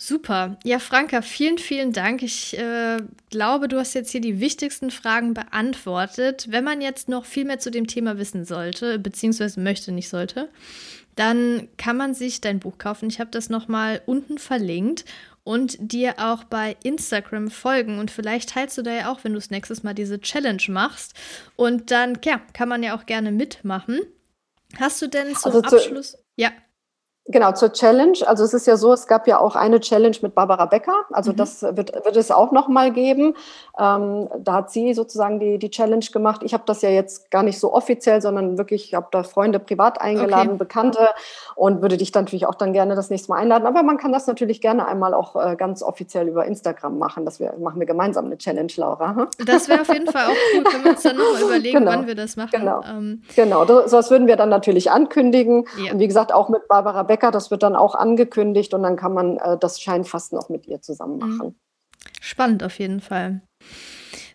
[0.00, 0.56] Super.
[0.62, 2.22] Ja, Franka, vielen, vielen Dank.
[2.22, 2.98] Ich äh,
[3.30, 6.46] glaube, du hast jetzt hier die wichtigsten Fragen beantwortet.
[6.50, 10.50] Wenn man jetzt noch viel mehr zu dem Thema wissen sollte, beziehungsweise möchte, nicht sollte,
[11.16, 13.08] dann kann man sich dein Buch kaufen.
[13.08, 15.04] Ich habe das nochmal unten verlinkt
[15.42, 17.98] und dir auch bei Instagram folgen.
[17.98, 21.14] Und vielleicht teilst du da ja auch, wenn du das nächstes Mal diese Challenge machst.
[21.56, 23.98] Und dann, ja, kann man ja auch gerne mitmachen.
[24.76, 26.18] Hast du denn zum also Abschluss.
[26.36, 26.52] Ja.
[27.28, 28.18] Genau, zur Challenge.
[28.26, 31.04] Also es ist ja so, es gab ja auch eine Challenge mit Barbara Becker.
[31.10, 31.36] Also mhm.
[31.36, 33.34] das wird, wird es auch noch mal geben.
[33.78, 36.42] Ähm, da hat sie sozusagen die, die Challenge gemacht.
[36.42, 39.58] Ich habe das ja jetzt gar nicht so offiziell, sondern wirklich, ich habe da Freunde
[39.58, 40.58] privat eingeladen, okay.
[40.58, 41.08] Bekannte
[41.54, 43.66] und würde dich dann natürlich auch dann gerne das nächste Mal einladen.
[43.66, 47.24] Aber man kann das natürlich gerne einmal auch äh, ganz offiziell über Instagram machen.
[47.24, 49.28] Das wir, machen wir gemeinsam eine Challenge, Laura.
[49.46, 50.64] Das wäre auf jeden Fall auch cool.
[50.64, 51.90] Können wir uns dann nochmal überlegen, genau.
[51.90, 52.50] wann wir das machen.
[52.52, 53.22] Genau, ähm.
[53.34, 53.64] genau.
[53.64, 55.64] Das, das würden wir dann natürlich ankündigen.
[55.82, 55.92] Ja.
[55.92, 57.30] Und wie gesagt, auch mit Barbara Becker Becker.
[57.30, 60.80] Das wird dann auch angekündigt und dann kann man äh, das Scheinfasten auch mit ihr
[60.80, 61.36] zusammen mhm.
[61.36, 61.54] machen.
[62.20, 63.40] Spannend auf jeden Fall.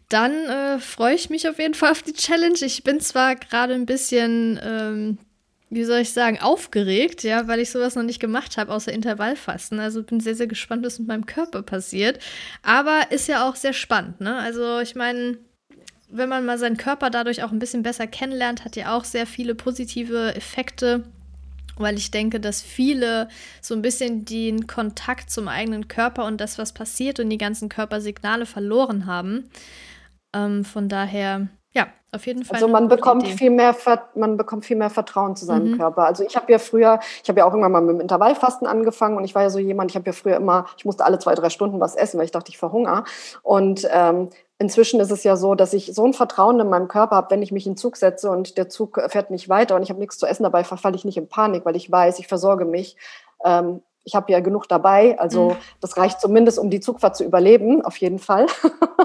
[0.09, 2.59] Dann äh, freue ich mich auf jeden Fall auf die Challenge.
[2.61, 5.17] Ich bin zwar gerade ein bisschen, ähm,
[5.69, 9.79] wie soll ich sagen, aufgeregt, ja, weil ich sowas noch nicht gemacht habe, außer Intervallfasten.
[9.79, 12.19] Also bin sehr, sehr gespannt, was mit meinem Körper passiert.
[12.61, 14.35] Aber ist ja auch sehr spannend, ne?
[14.37, 15.37] Also ich meine,
[16.09, 19.25] wenn man mal seinen Körper dadurch auch ein bisschen besser kennenlernt, hat ja auch sehr
[19.25, 21.05] viele positive Effekte
[21.77, 23.27] weil ich denke, dass viele
[23.61, 27.69] so ein bisschen den Kontakt zum eigenen Körper und das, was passiert und die ganzen
[27.69, 29.49] Körpersignale verloren haben.
[30.33, 32.55] Ähm, von daher, ja, auf jeden Fall.
[32.55, 33.75] Also man bekommt viel mehr,
[34.15, 35.77] man bekommt viel mehr Vertrauen zu seinem mhm.
[35.77, 36.05] Körper.
[36.05, 39.17] Also ich habe ja früher, ich habe ja auch irgendwann mal mit dem Intervallfasten angefangen
[39.17, 41.33] und ich war ja so jemand, ich habe ja früher immer, ich musste alle zwei,
[41.33, 43.03] drei Stunden was essen, weil ich dachte, ich verhungere.
[43.41, 44.29] Und ähm,
[44.59, 47.41] Inzwischen ist es ja so, dass ich so ein Vertrauen in meinem Körper habe, wenn
[47.41, 49.99] ich mich in den Zug setze und der Zug fährt nicht weiter und ich habe
[49.99, 52.95] nichts zu essen dabei, verfalle ich nicht in Panik, weil ich weiß, ich versorge mich.
[53.43, 55.55] Ähm, ich habe ja genug dabei, also mhm.
[55.79, 58.47] das reicht zumindest, um die Zugfahrt zu überleben, auf jeden Fall.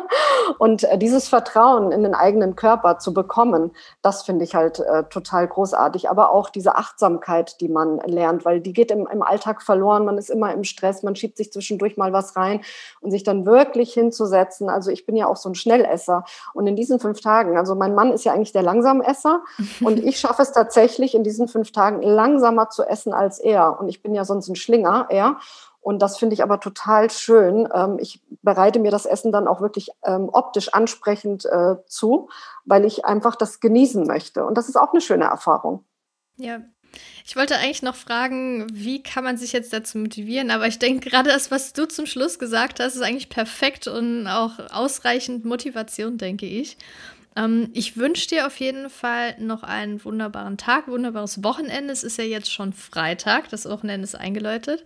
[0.59, 3.71] und äh, dieses Vertrauen in den eigenen Körper zu bekommen,
[4.03, 6.11] das finde ich halt äh, total großartig.
[6.11, 10.05] Aber auch diese Achtsamkeit, die man lernt, weil die geht im, im Alltag verloren.
[10.05, 12.63] Man ist immer im Stress, man schiebt sich zwischendurch mal was rein
[13.01, 14.69] und sich dann wirklich hinzusetzen.
[14.69, 16.25] Also ich bin ja auch so ein Schnellesser.
[16.55, 19.43] Und in diesen fünf Tagen, also mein Mann ist ja eigentlich der Langsamesser
[19.81, 23.79] und ich schaffe es tatsächlich in diesen fünf Tagen langsamer zu essen als er.
[23.79, 25.39] Und ich bin ja sonst ein Schlinger länger eher.
[25.81, 27.69] Und das finde ich aber total schön.
[27.73, 32.29] Ähm, ich bereite mir das Essen dann auch wirklich ähm, optisch ansprechend äh, zu,
[32.65, 34.45] weil ich einfach das genießen möchte.
[34.45, 35.85] Und das ist auch eine schöne Erfahrung.
[36.37, 36.61] Ja,
[37.25, 40.51] Ich wollte eigentlich noch fragen, wie kann man sich jetzt dazu motivieren?
[40.51, 44.27] Aber ich denke, gerade das, was du zum Schluss gesagt hast, ist eigentlich perfekt und
[44.27, 46.77] auch ausreichend Motivation, denke ich.
[47.39, 51.93] Ähm, ich wünsche dir auf jeden Fall noch einen wunderbaren Tag, wunderbares Wochenende.
[51.93, 54.85] Es ist ja jetzt schon Freitag, das Wochenende ist eingeläutet.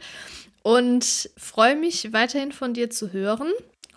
[0.62, 3.50] Und freue mich weiterhin von dir zu hören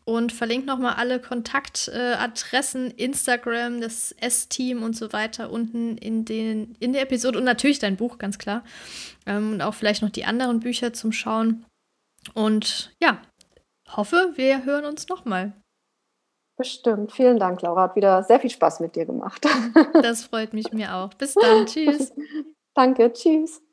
[0.05, 6.75] und verlinke nochmal alle Kontaktadressen, äh, Instagram, das S-Team und so weiter unten in, den,
[6.79, 8.63] in der Episode und natürlich dein Buch, ganz klar.
[9.27, 11.65] Ähm, und auch vielleicht noch die anderen Bücher zum Schauen.
[12.33, 13.21] Und ja,
[13.89, 15.53] hoffe, wir hören uns nochmal.
[16.57, 17.11] Bestimmt.
[17.11, 17.83] Vielen Dank, Laura.
[17.83, 19.45] Hat wieder sehr viel Spaß mit dir gemacht.
[20.01, 21.13] Das freut mich mir auch.
[21.13, 21.65] Bis dann.
[21.65, 22.13] Tschüss.
[22.73, 23.11] Danke.
[23.11, 23.64] Tschüss.